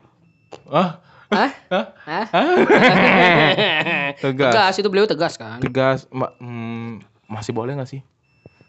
Ah, 0.66 0.98
Hah? 1.30 1.52
Hah? 1.70 1.86
Hah? 2.02 2.26
Hah? 2.26 2.48
Tegas. 4.24 4.52
Tegas 4.52 4.76
itu 4.78 4.90
beliau 4.90 5.06
tegas 5.06 5.38
kan. 5.38 5.62
Tegas, 5.62 6.10
ma- 6.10 6.34
hmm, 6.36 7.06
masih 7.30 7.54
boleh 7.54 7.78
nggak 7.78 7.86
sih? 7.88 8.02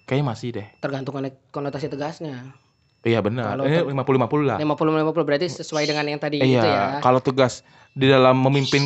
Kayaknya 0.04 0.24
masih 0.26 0.48
deh. 0.52 0.66
Tergantung 0.76 1.14
konot- 1.14 1.40
konotasi 1.48 1.88
tegasnya. 1.88 2.52
Iya 3.00 3.24
benar. 3.24 3.56
Kalau 3.56 3.64
Ini 3.64 3.80
te- 3.80 3.88
50-50 3.88 4.44
lah. 4.44 4.58
50 4.60 4.92
50 4.92 5.24
berarti 5.24 5.46
sesuai 5.48 5.84
dengan 5.88 6.04
yang 6.04 6.20
tadi 6.20 6.36
Iya, 6.36 6.44
gitu 6.44 6.68
ya. 6.68 6.84
kalau 7.00 7.20
tegas 7.20 7.64
di 7.90 8.06
dalam 8.06 8.36
memimpin 8.36 8.84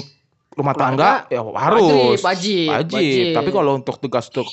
rumah 0.55 0.71
Keluarga, 0.71 1.27
tangga 1.27 1.35
ya 1.35 1.43
harus. 1.43 2.23
wajib, 2.23 2.71
wajib, 2.71 2.95
wajib. 2.95 3.35
Tapi 3.35 3.51
kalau 3.51 3.75
untuk 3.75 3.99
tugas 3.99 4.31
untuk 4.31 4.47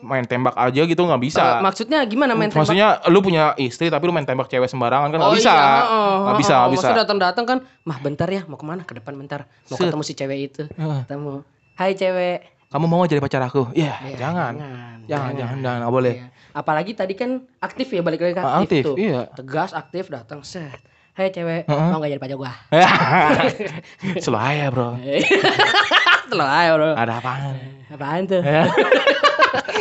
main 0.00 0.22
tembak 0.22 0.54
aja 0.54 0.82
gitu 0.82 1.00
nggak 1.00 1.20
bisa. 1.20 1.40
Eh, 1.40 1.60
maksudnya 1.60 1.98
gimana 2.04 2.32
main 2.32 2.48
tembak? 2.48 2.62
Maksudnya 2.62 2.88
lu 3.06 3.18
punya 3.18 3.52
istri 3.56 3.88
tapi 3.88 4.04
lu 4.04 4.12
main 4.12 4.22
tembak 4.22 4.46
cewek 4.46 4.66
sembarangan 4.66 5.08
kan 5.08 5.18
nggak 5.18 5.34
bisa. 5.34 5.48
iya, 5.48 5.58
Nggak 5.58 5.84
heeh, 5.84 6.34
bisa, 6.34 6.52
heeh. 6.52 6.60
nggak 6.60 6.72
bisa. 6.72 6.86
Maksudnya 6.86 7.00
datang-datang 7.00 7.44
kan, 7.44 7.58
mah 7.82 7.98
bentar 7.98 8.28
ya, 8.28 8.42
mau 8.44 8.54
ke 8.54 8.64
mana? 8.64 8.82
Ke 8.82 8.94
depan 8.94 9.12
bentar. 9.14 9.44
Mau 9.64 9.74
Set. 9.74 9.86
ketemu 9.86 10.02
si 10.02 10.12
cewek 10.12 10.38
itu. 10.44 10.62
Heeh. 10.70 11.00
Ketemu. 11.04 11.44
Hai 11.74 11.92
cewek. 11.92 12.38
Kamu 12.68 12.86
mau 12.86 13.04
jadi 13.04 13.18
pacar 13.18 13.38
aku? 13.40 13.70
Iya, 13.70 13.94
Ya, 14.04 14.16
jangan. 14.20 14.52
Jangan, 14.54 14.98
Jangan, 15.04 15.32
jangan, 15.36 15.56
jangan, 15.60 15.78
nggak 15.80 15.92
boleh. 15.92 16.14
Iya. 16.16 16.26
Apalagi 16.52 16.92
tadi 16.92 17.12
kan 17.12 17.30
aktif 17.58 17.86
ya, 17.88 18.00
balik 18.00 18.18
lagi 18.20 18.34
ke 18.34 18.40
Ah, 18.40 18.58
aktif, 18.58 18.82
aktif, 18.82 18.82
tuh. 18.84 18.96
iya. 18.96 19.20
Tegas, 19.30 19.70
aktif, 19.70 20.04
datang, 20.08 20.42
set. 20.42 20.74
Hai 21.12 21.30
cewek, 21.30 21.62
Heeh. 21.64 21.88
mau 21.88 21.98
gak 21.98 22.10
jadi 22.10 22.18
pacar 22.18 22.34
gua? 22.36 22.50
Selalu 24.18 24.38
aja 24.40 24.66
bro. 24.68 24.88
Ayo 26.34 26.72
bro. 26.74 26.90
Ada 26.92 27.12
apaan? 27.22 27.54
Apaan 27.86 28.22
tuh? 28.26 28.42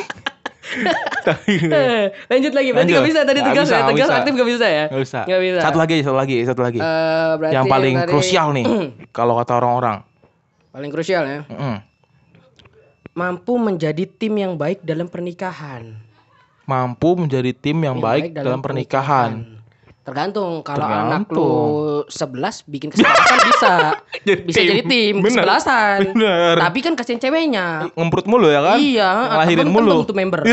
Eh, 1.53 2.05
Lanjut 2.27 2.51
lagi, 2.51 2.69
berarti 2.69 2.91
Lanjut. 2.91 2.97
gak 2.97 3.07
bisa 3.07 3.19
tadi 3.21 3.39
Nggak 3.39 3.53
tegas 3.53 3.63
bisa, 3.63 3.71
ya? 3.71 3.77
nggak 3.77 3.91
Tegas 3.93 4.03
bisa. 4.03 4.17
aktif 4.17 4.33
gak 4.33 4.49
bisa 4.49 4.65
ya? 4.67 4.85
Nggak 4.89 5.01
bisa. 5.01 5.19
Nggak 5.23 5.41
bisa. 5.41 5.59
Satu 5.61 5.77
lagi, 5.77 5.95
satu 6.01 6.17
lagi, 6.17 6.37
satu 6.43 6.61
lagi. 6.61 6.79
Berarti 6.81 7.53
yang 7.53 7.65
paling 7.67 7.95
tadi- 7.95 8.09
krusial 8.09 8.47
nih, 8.51 8.65
kalau 9.17 9.33
kata 9.37 9.53
orang-orang. 9.55 9.97
Paling 10.71 10.89
krusial 10.89 11.23
ya. 11.23 11.39
Mm-mm. 11.45 11.75
Mampu 13.13 13.53
menjadi 13.55 14.03
tim 14.09 14.33
yang 14.33 14.57
baik 14.57 14.81
dalam 14.81 15.05
pernikahan. 15.05 15.93
Mampu 16.65 17.13
menjadi 17.13 17.51
tim 17.53 17.77
yang, 17.77 18.01
baik, 18.01 18.33
dalam, 18.33 18.57
pernikahan. 18.57 19.61
Tergantung 20.03 20.59
kalau 20.61 20.83
anak 20.83 21.31
lu 21.31 21.47
Tergantung. 22.03 22.43
11 22.43 22.67
bikin 22.67 22.87
kesebelasan 22.91 23.37
bisa. 23.49 23.73
Jadi 24.21 24.41
Bisa 24.43 24.59
tim. 24.59 24.67
jadi 24.67 24.81
tim 24.83 25.13
Bener. 25.15 25.27
kesebelasan. 25.31 25.97
Bener. 26.11 26.55
Tapi 26.59 26.79
kan 26.79 26.93
kasihin 26.93 27.19
ceweknya. 27.19 27.87
Ngemprut 27.95 28.27
mulu 28.27 28.47
ya 28.47 28.59
kan? 28.61 28.77
Iya, 28.77 29.11
Ngelahirin 29.31 29.63
kan 29.63 29.73
mulu. 29.73 30.03
tuh 30.03 30.13
member. 30.13 30.43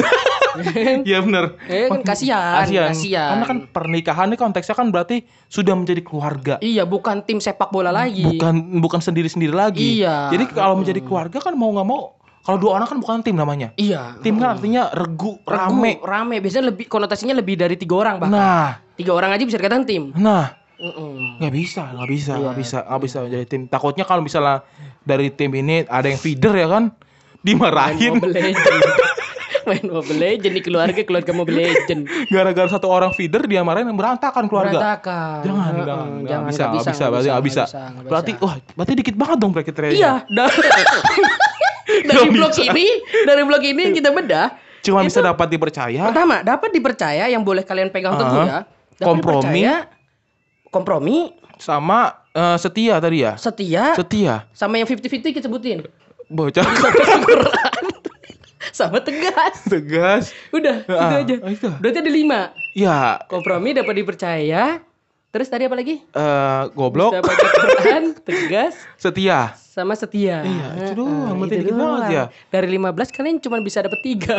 Iya 1.06 1.22
bener. 1.22 1.54
Eh, 1.64 1.86
kan 1.86 2.02
kasihan, 2.02 2.66
Kasihan. 2.66 2.90
kasihan. 2.90 3.28
Karena 3.32 3.46
kan 3.46 3.58
pernikahan 3.70 4.26
ini 4.26 4.36
konteksnya 4.36 4.74
kan 4.74 4.90
berarti 4.90 5.22
sudah 5.46 5.78
menjadi 5.78 6.02
keluarga. 6.02 6.54
iya, 6.58 6.82
bukan 6.82 7.22
tim 7.22 7.38
sepak 7.38 7.70
bola 7.70 7.94
lagi. 7.94 8.26
Bukan 8.26 8.82
bukan 8.82 8.98
sendiri-sendiri 8.98 9.54
lagi. 9.54 10.02
Iya. 10.02 10.34
Jadi 10.34 10.50
kalau 10.50 10.74
menjadi 10.74 11.00
keluarga 11.00 11.38
kan 11.38 11.54
mau 11.54 11.70
nggak 11.70 11.86
mau 11.86 12.18
kalau 12.50 12.58
dua 12.58 12.70
orang 12.74 12.86
kan 12.86 12.98
bukan 12.98 13.22
tim 13.22 13.38
namanya. 13.38 13.70
Iya. 13.74 14.18
Tim 14.18 14.34
kan 14.36 14.58
artinya 14.58 14.90
regu, 14.90 15.38
Regu, 15.40 15.46
rame. 15.46 16.02
rame. 16.02 16.36
Biasanya 16.38 16.74
lebih 16.74 16.84
konotasinya 16.84 17.32
lebih 17.32 17.54
dari 17.54 17.78
tiga 17.78 17.94
orang 17.96 18.18
bahkan. 18.18 18.34
Nah, 18.34 18.70
Tiga 18.92 19.14
orang 19.14 19.30
aja 19.30 19.46
bisa 19.46 19.56
dikatakan 19.56 19.86
tim. 19.86 20.10
nah 20.12 20.52
Mm-mm. 20.76 21.36
nggak 21.38 21.52
bisa, 21.52 21.92
nggak 21.92 22.08
bisa, 22.08 22.32
nggak 22.34 22.52
Iya. 22.52 22.60
bisa, 22.60 22.78
nggak 22.82 23.00
bisa 23.00 23.16
menjadi 23.20 23.44
tim. 23.46 23.62
Takutnya 23.64 24.02
kalau 24.02 24.20
misalnya 24.20 24.64
dari 25.00 25.28
tim 25.28 25.52
ini 25.52 25.84
ada 25.84 26.04
yang 26.04 26.16
feeder 26.16 26.52
ya 26.52 26.66
kan, 26.66 26.84
Main 26.90 27.40
dimarahin 27.40 28.16
Mobile 28.16 28.32
Legend. 28.34 28.80
Main 29.62 29.84
Mobile 29.86 30.18
Legend 30.18 30.52
di 30.56 30.62
keluarga 30.62 31.00
keluarga 31.00 31.32
Mobile 31.32 31.60
Legend. 31.62 32.00
gara-gara 32.28 32.64
satu 32.66 32.88
orang 32.88 33.12
feeder 33.12 33.44
dia 33.44 33.60
marahin 33.60 33.88
yang 33.88 33.96
berantakan 33.96 34.48
keluarga. 34.48 34.72
Berantakan. 34.72 35.38
Jangan, 35.44 35.68
jangan, 35.68 35.84
jangan, 35.84 36.08
jangan, 36.24 36.44
bisa, 36.48 36.64
nggak 36.64 36.84
bisa, 36.88 37.04
berarti 37.06 37.28
nggak 37.28 37.44
bisa. 37.44 37.62
Berarti, 38.04 38.32
bisa. 38.32 38.40
wah, 38.40 38.54
berarti 38.74 38.92
dikit 38.96 39.14
banget 39.16 39.36
dong 39.36 39.52
kriteria. 39.52 39.92
Iya, 39.92 40.12
dari 42.02 42.18
Nggak 42.22 42.32
blog 42.32 42.52
bisa. 42.52 42.62
ini, 42.66 42.86
dari 43.22 43.42
blog 43.42 43.62
ini 43.62 43.84
kita 43.92 44.10
bedah. 44.10 44.48
Cuma 44.80 45.00
Itu- 45.00 45.08
bisa 45.08 45.20
dapat 45.20 45.46
dipercaya. 45.46 46.02
Pertama, 46.06 46.40
dapat 46.40 46.70
dipercaya 46.70 47.24
yang 47.26 47.40
boleh 47.40 47.60
kalian 47.60 47.88
pegang 47.88 48.14
teguh 48.14 48.36
Ah. 48.38 48.44
ya. 48.44 48.58
Dapat 48.96 49.06
Kompromi. 49.06 49.60
dipercaya, 49.60 49.74
kompromi, 50.66 51.18
sama 51.56 51.98
eh, 52.30 52.56
setia 52.56 52.96
tadi 52.96 53.18
ya. 53.20 53.32
setia, 53.34 53.92
Setia. 53.92 54.34
sama 54.50 54.76
yang 54.76 54.86
50-50 54.86 55.30
kita 55.30 55.44
sebutin. 55.44 55.84
Bocah 56.26 56.62
sama 58.70 59.00
tegas. 59.00 59.66
tegas. 59.66 60.24
Udah, 60.50 60.80
itu 60.80 60.94
Ah, 60.94 61.18
aja. 61.18 61.34
itu. 61.42 61.68
Berarti 61.76 61.98
ada 61.98 62.12
lima. 62.12 62.40
Ya, 62.72 63.18
Kompromi 63.26 63.74
dapat 63.74 63.94
dipercaya. 63.94 64.78
Terus 65.31 65.47
tadi 65.47 65.62
apa 65.62 65.75
lagi? 65.75 66.03
eh 66.03 66.62
goblok, 66.73 67.14
Quran, 67.14 68.19
tegas, 68.27 68.75
setia. 68.99 69.55
sama 69.55 69.95
setia. 69.95 70.43
Iya, 70.43 70.66
itu 70.83 70.93
doang, 70.99 71.38
itu 71.40 71.55
dikit 71.57 71.71
banget 71.71 71.79
doang. 72.03 72.11
ya. 72.11 72.25
Dari 72.51 72.66
15 72.69 72.90
kalian 73.14 73.37
cuma 73.38 73.57
bisa 73.61 73.79
dapat 73.79 74.03
tiga. 74.03 74.35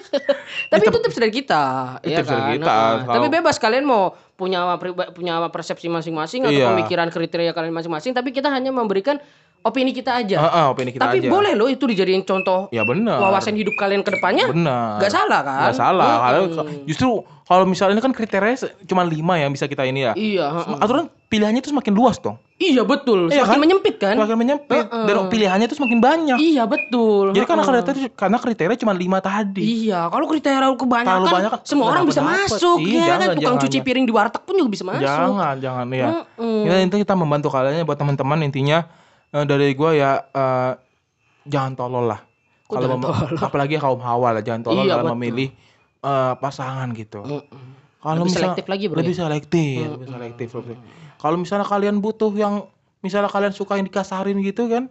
Tapi 0.70 0.82
itu 0.84 0.98
tips 1.00 1.18
dari 1.18 1.32
kita, 1.34 1.62
Itu 2.00 2.08
ya 2.08 2.18
tips 2.22 2.30
dari 2.30 2.38
kan? 2.40 2.52
kita, 2.54 2.76
kalau- 3.02 3.14
Tapi 3.18 3.26
bebas 3.28 3.56
kalian 3.58 3.82
mau 3.82 4.02
punya 4.32 4.62
punya 5.10 5.42
persepsi 5.48 5.86
masing-masing 5.86 6.46
atau 6.46 6.54
Iya. 6.54 6.70
pemikiran 6.70 7.08
kriteria 7.08 7.50
kalian 7.50 7.74
masing-masing, 7.74 8.14
tapi 8.14 8.30
kita 8.30 8.46
hanya 8.46 8.70
memberikan 8.70 9.18
opini 9.62 9.90
kita 9.90 10.12
aja. 10.16 10.36
Heeh, 10.38 10.64
opini 10.68 10.90
kita 10.90 11.02
Tapi 11.02 11.18
aja. 11.18 11.28
boleh 11.28 11.52
loh 11.54 11.66
itu 11.66 11.82
dijadiin 11.82 12.22
contoh 12.22 12.66
Ya 12.68 12.82
benar. 12.82 13.18
wawasan 13.18 13.54
hidup 13.54 13.74
kalian 13.74 14.02
ke 14.02 14.10
depannya. 14.10 14.46
Benar. 14.46 14.98
Gak 14.98 15.12
salah 15.12 15.40
kan? 15.40 15.58
Nggak 15.64 15.76
salah. 15.76 16.06
Kalau 16.20 16.42
Mm-mm. 16.44 16.84
justru 16.84 17.08
kalau 17.42 17.64
misalnya 17.64 17.94
ini 17.94 18.02
kan 18.02 18.12
kriteria 18.12 18.54
se- 18.56 18.72
cuma 18.84 19.02
lima 19.02 19.36
yang 19.36 19.50
bisa 19.50 19.64
kita 19.64 19.82
ini 19.82 20.04
ya. 20.04 20.12
Iya, 20.12 20.46
heeh. 20.48 20.76
Aturan 20.78 21.04
pilihannya 21.26 21.60
itu 21.60 21.68
semakin 21.68 21.92
luas 21.92 22.16
dong. 22.16 22.38
Iya 22.54 22.80
betul. 22.80 23.26
Iya 23.26 23.42
Semakin 23.42 23.50
kan? 23.50 23.60
menyempit 23.60 23.94
kan? 23.98 24.14
Semakin 24.14 24.36
menyempit 24.36 24.84
Heeh. 24.84 25.04
dan 25.04 25.26
pilihannya 25.26 25.66
itu 25.66 25.74
semakin 25.74 25.98
banyak. 25.98 26.36
Iya 26.38 26.62
betul. 26.64 27.34
Jadi 27.34 27.42
karena 27.44 27.62
heeh. 27.62 27.74
kriteria 27.74 28.08
karena 28.14 28.36
kriteria 28.38 28.76
cuma 28.78 28.92
lima 28.94 29.18
tadi. 29.18 29.62
Iya, 29.84 30.06
kalau 30.06 30.26
kriteria 30.26 30.58
kebanyakan, 30.72 31.10
Terlalu 31.18 31.34
banyak 31.34 31.50
kan 31.50 31.60
semua 31.62 31.86
orang 31.88 32.02
bisa 32.04 32.20
dapet-dapet. 32.20 32.50
masuk 32.54 32.76
Iya, 32.78 32.94
ya 32.94 33.02
kan. 33.12 33.18
Tukang 33.28 33.42
jangan, 33.42 33.58
cuci 33.58 33.70
jangan. 33.72 33.86
piring 33.86 34.04
di 34.06 34.12
warteg 34.12 34.42
pun 34.42 34.54
juga 34.54 34.70
bisa 34.70 34.84
masuk. 34.84 35.02
Jangan, 35.02 35.54
jangan 35.58 35.86
ya. 35.90 36.08
Mm-mm. 36.38 36.60
Ya 36.62 36.74
intinya 36.78 37.00
kita 37.02 37.14
membantu 37.14 37.48
kalian 37.50 37.82
buat 37.82 37.98
teman-teman 37.98 38.38
intinya 38.42 38.78
eh, 39.32 39.44
dari 39.44 39.72
gua 39.72 39.90
ya 39.92 40.10
eh, 40.22 40.72
jangan 41.48 41.72
tolol 41.74 42.06
lah. 42.12 42.20
Kalau 42.68 42.96
mem- 42.96 43.12
apalagi 43.46 43.76
kaum 43.76 44.00
hawa 44.00 44.38
lah 44.38 44.42
jangan 44.44 44.62
tolol 44.64 44.84
Iya, 44.84 44.96
dalam 44.96 45.04
betul. 45.08 45.14
memilih 45.18 45.48
eh, 46.02 46.32
pasangan 46.38 46.88
gitu. 46.92 47.20
Mm-mm. 47.24 47.64
Kalau 48.02 48.18
Lebih 48.18 48.34
selektif 48.34 48.66
lagi, 48.66 48.84
bro, 48.90 48.98
Lebih 48.98 49.14
ya? 49.14 49.18
selektif, 49.22 49.78
Mm, 49.78 49.92
lebih 49.94 50.06
mm, 50.10 50.14
selektif. 50.18 50.48
lebih. 50.58 50.76
Kalau 51.22 51.36
misalnya 51.38 51.66
kalian 51.70 52.02
butuh 52.02 52.34
yang 52.34 52.66
misalnya 52.98 53.30
kalian 53.30 53.54
suka 53.54 53.78
yang 53.78 53.86
dikasarin 53.86 54.34
gitu 54.42 54.66
kan, 54.66 54.90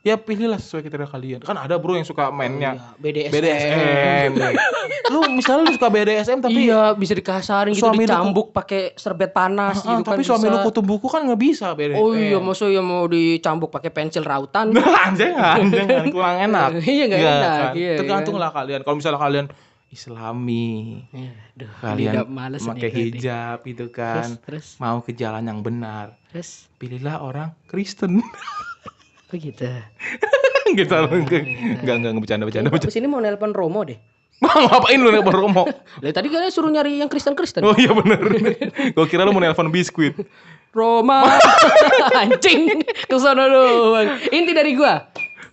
ya 0.00 0.16
pilihlah 0.16 0.56
sesuai 0.56 0.80
kriteria 0.80 1.08
kalian. 1.08 1.40
Kan 1.44 1.60
ada 1.60 1.76
bro 1.76 1.92
yang 1.92 2.08
suka 2.08 2.32
mainnya 2.32 2.76
Iya, 2.76 3.28
BDSM. 3.28 3.32
BDSM. 3.36 4.30
lu 5.12 5.20
misalnya 5.28 5.68
lu 5.68 5.72
suka 5.74 5.90
BDSM 5.90 6.38
tapi 6.38 6.70
iya, 6.70 6.94
bisa 6.94 7.12
dikasarin 7.12 7.74
gitu 7.74 7.90
dicambuk 7.90 8.54
pakai 8.54 8.94
serbet 8.94 9.34
panas 9.34 9.82
Ah, 9.82 9.98
gitu 9.98 10.02
tapi 10.06 10.22
kan. 10.22 10.28
suami 10.32 10.46
bisa. 10.46 10.54
lu 10.54 10.58
kutu 10.64 10.80
buku 10.80 11.06
kan 11.10 11.26
nggak 11.28 11.40
bisa 11.40 11.66
BDSM. 11.74 12.00
Oh 12.00 12.16
iya, 12.16 12.38
maksudnya 12.40 12.80
mau 12.80 13.04
dicambuk 13.04 13.68
pakai 13.68 13.90
pensil 13.90 14.24
rautan. 14.24 14.72
jangan, 15.20 15.68
jangan 15.68 16.04
kurang 16.08 16.36
enak. 16.48 16.68
Iya, 16.90 17.04
nggak 17.06 17.20
enak, 17.20 17.70
iya, 17.76 17.92
Tergantung 18.00 18.36
kan. 18.40 18.42
lah 18.46 18.50
kalian. 18.54 18.80
Kalau 18.86 18.96
misalnya 18.96 19.20
kalian 19.20 19.46
Islami, 19.90 21.02
Iya, 21.10 21.32
Aduh, 21.58 21.70
kalian 21.82 22.14
pakai 22.62 22.90
hijab 22.94 23.58
itu 23.66 23.90
Terus, 23.90 23.98
kan, 23.98 24.28
terus, 24.46 24.66
mau 24.78 25.02
ke 25.02 25.10
jalan 25.10 25.42
yang 25.42 25.66
benar, 25.66 26.14
terus, 26.30 26.70
pilihlah 26.78 27.18
orang 27.18 27.50
Kristen. 27.66 28.22
Begitu. 29.30 29.64
gitu 30.70 30.94
enggak 31.26 31.42
enggak 31.46 31.96
enggak 31.96 32.12
bercanda 32.20 32.44
bercanda 32.46 32.68
bercanda. 32.70 32.90
Abis 32.90 32.98
ini 32.98 33.06
mau 33.06 33.22
nelpon 33.22 33.54
Romo 33.54 33.86
deh. 33.86 33.98
Bang, 34.42 34.66
ngapain 34.66 34.98
lu 34.98 35.10
nelpon 35.12 35.34
Romo? 35.34 35.62
Lah 36.02 36.12
tadi 36.12 36.28
kalian 36.32 36.52
suruh 36.52 36.70
nyari 36.70 36.98
yang 36.98 37.10
Kristen-Kristen. 37.12 37.62
Oh 37.62 37.76
iya 37.78 37.94
bener. 37.94 38.18
Gua 38.96 39.06
kira 39.06 39.22
lu 39.22 39.32
mau 39.32 39.42
nelpon 39.42 39.70
biskuit. 39.70 40.14
Roma 40.70 41.26
anjing 42.14 42.82
ke 42.86 43.16
doang. 43.18 44.06
Inti 44.30 44.52
dari 44.54 44.78
gua 44.78 45.02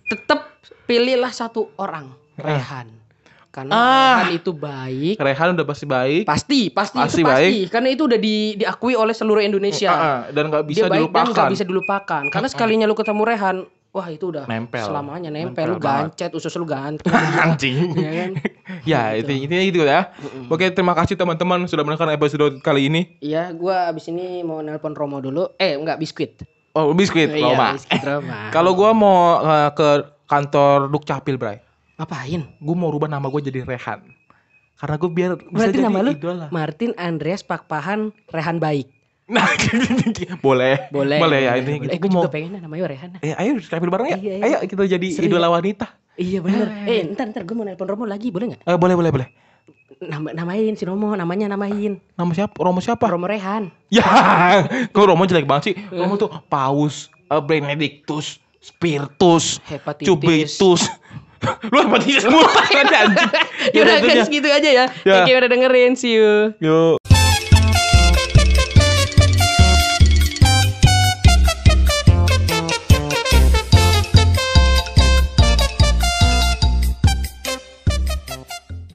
tetap 0.08 0.62
pilihlah 0.86 1.34
satu 1.34 1.74
orang, 1.76 2.14
Rehan. 2.38 2.97
Karena 3.58 3.70
Ah. 3.70 4.22
Rehan 4.22 4.30
itu 4.34 4.50
baik. 4.52 5.14
Rehan 5.18 5.48
udah 5.52 5.66
pasti 5.66 5.84
baik. 5.84 6.22
Pasti, 6.22 6.60
pasti, 6.68 6.96
Pasti 6.96 7.18
itu 7.18 7.26
pasti. 7.26 7.42
baik. 7.42 7.66
Karena 7.68 7.88
itu 7.90 8.02
udah 8.04 8.18
di, 8.18 8.36
diakui 8.54 8.94
oleh 8.94 9.10
seluruh 9.12 9.42
Indonesia. 9.42 9.90
Ah, 9.90 9.98
ah, 9.98 10.18
dan 10.30 10.46
nggak 10.46 10.64
bisa 10.64 10.78
Dia 10.80 10.88
baik 10.88 10.94
dan 10.94 11.02
dilupakan. 11.10 11.34
nggak 11.34 11.52
bisa 11.52 11.64
dilupakan. 11.64 12.22
Karena 12.28 12.46
sekalinya 12.46 12.86
lu 12.86 12.94
ketemu 12.94 13.22
Rehan, 13.24 13.56
wah 13.88 14.06
itu 14.06 14.24
udah 14.28 14.44
Nempel. 14.44 14.84
selamanya 14.84 15.26
nempel, 15.28 15.50
Nempel 15.50 15.66
lu 15.68 15.76
gancet, 15.76 16.30
usus 16.30 16.52
lu 16.52 16.62
gantung. 16.62 17.10
Anjing. 17.42 17.90
ya 17.94 18.10
kan? 18.14 18.30
ya, 18.84 19.02
itu 19.16 19.30
intinya 19.32 19.64
itu 19.64 19.78
ya. 19.80 20.12
Oke, 20.46 20.68
terima 20.68 20.94
kasih 20.94 21.14
teman-teman 21.14 21.64
sudah 21.64 21.82
mendengarkan 21.82 22.14
episode 22.14 22.60
kali 22.60 22.86
ini. 22.86 23.18
Iya, 23.18 23.50
gua 23.52 23.88
abis 23.88 24.06
ini 24.06 24.40
mau 24.40 24.60
nelpon 24.60 24.92
Romo 24.92 25.18
dulu. 25.18 25.50
Eh, 25.56 25.74
enggak 25.74 25.98
biskuit. 25.98 26.38
Oh, 26.72 26.92
biskuit, 26.92 27.26
Iya, 27.28 27.42
Roma. 27.48 27.74
biskuit 27.74 28.02
Roma. 28.02 28.38
Kalau 28.54 28.72
gua 28.72 28.92
mau 28.92 29.18
eh, 29.40 29.70
ke 29.72 29.88
kantor 30.26 30.86
Dukcapil, 30.88 31.34
Bray. 31.34 31.58
Ngapain? 31.98 32.46
Gua 32.62 32.76
mau 32.78 32.90
rubah 32.94 33.10
nama 33.10 33.26
gua 33.26 33.42
jadi 33.42 33.66
Rehan. 33.66 34.06
Karena 34.78 34.94
gue 34.94 35.10
biar 35.10 35.30
bisa 35.34 35.50
Berarti 35.50 35.74
jadi 35.74 35.86
nama 35.90 35.98
lu 36.06 36.10
idola. 36.14 36.46
Martin 36.54 36.94
Andreas 36.94 37.42
Pakpahan 37.42 38.14
Rehan 38.30 38.62
Baik. 38.62 38.86
Nah, 39.26 39.44
boleh. 40.46 40.86
Boleh. 40.94 41.18
Boleh 41.18 41.40
ya 41.44 41.52
boleh. 41.58 41.82
gitu. 41.82 41.92
Eh, 41.92 41.98
gue 41.98 42.10
mau 42.14 42.30
pengen 42.30 42.62
namanya 42.62 42.86
Rehan. 42.86 43.10
Eh, 43.18 43.34
ayo 43.34 43.58
Dukcapil 43.58 43.90
bareng 43.90 44.08
ya. 44.14 44.16
Iya, 44.22 44.34
iya. 44.38 44.44
Ayo 44.46 44.56
kita 44.70 44.86
jadi 44.86 45.08
Seru 45.10 45.26
idola 45.26 45.50
wanita. 45.50 45.90
Iya 46.14 46.38
bener. 46.40 46.70
Eh, 46.86 47.10
ntar 47.10 47.34
ntar 47.34 47.42
gue 47.42 47.54
mau 47.58 47.66
nelpon 47.66 47.90
Romo 47.90 48.06
lagi, 48.06 48.30
boleh 48.30 48.54
nggak? 48.54 48.62
Eh, 48.70 48.78
boleh, 48.78 48.94
boleh, 48.94 49.10
boleh. 49.10 49.28
Nama, 49.98 50.30
namain 50.30 50.78
si 50.78 50.86
Romo, 50.86 51.10
namanya 51.18 51.50
namain. 51.50 51.98
Nama 52.14 52.30
siapa? 52.30 52.54
Romo 52.54 52.78
siapa? 52.78 53.10
Romo 53.10 53.26
Rehan. 53.26 53.74
Ya, 53.90 54.06
kok 54.94 55.04
Romo 55.10 55.26
jelek 55.26 55.50
banget 55.50 55.74
sih. 55.74 55.74
Romo 55.90 56.14
tuh 56.14 56.30
Paus, 56.46 57.10
uh, 57.34 57.42
Benedictus, 57.42 58.38
Spiritus, 58.62 59.58
Hepatitis. 59.66 60.06
Cubitus. 60.06 60.86
Lu 61.72 61.78
hepatitis 61.86 62.26
mulu 62.26 62.48
kan 62.48 62.86
anjing. 62.86 63.30
Yaudah 63.74 63.94
Yaudah, 64.02 64.06
guys, 64.06 64.28
gitu 64.30 64.48
aja 64.48 64.70
ya. 64.70 64.84
Ya. 65.06 65.24
You 65.26 65.38
udah 65.38 65.50
dengerin. 65.50 65.94
See 65.94 66.18
you. 66.18 66.54
Yuk. 66.58 67.07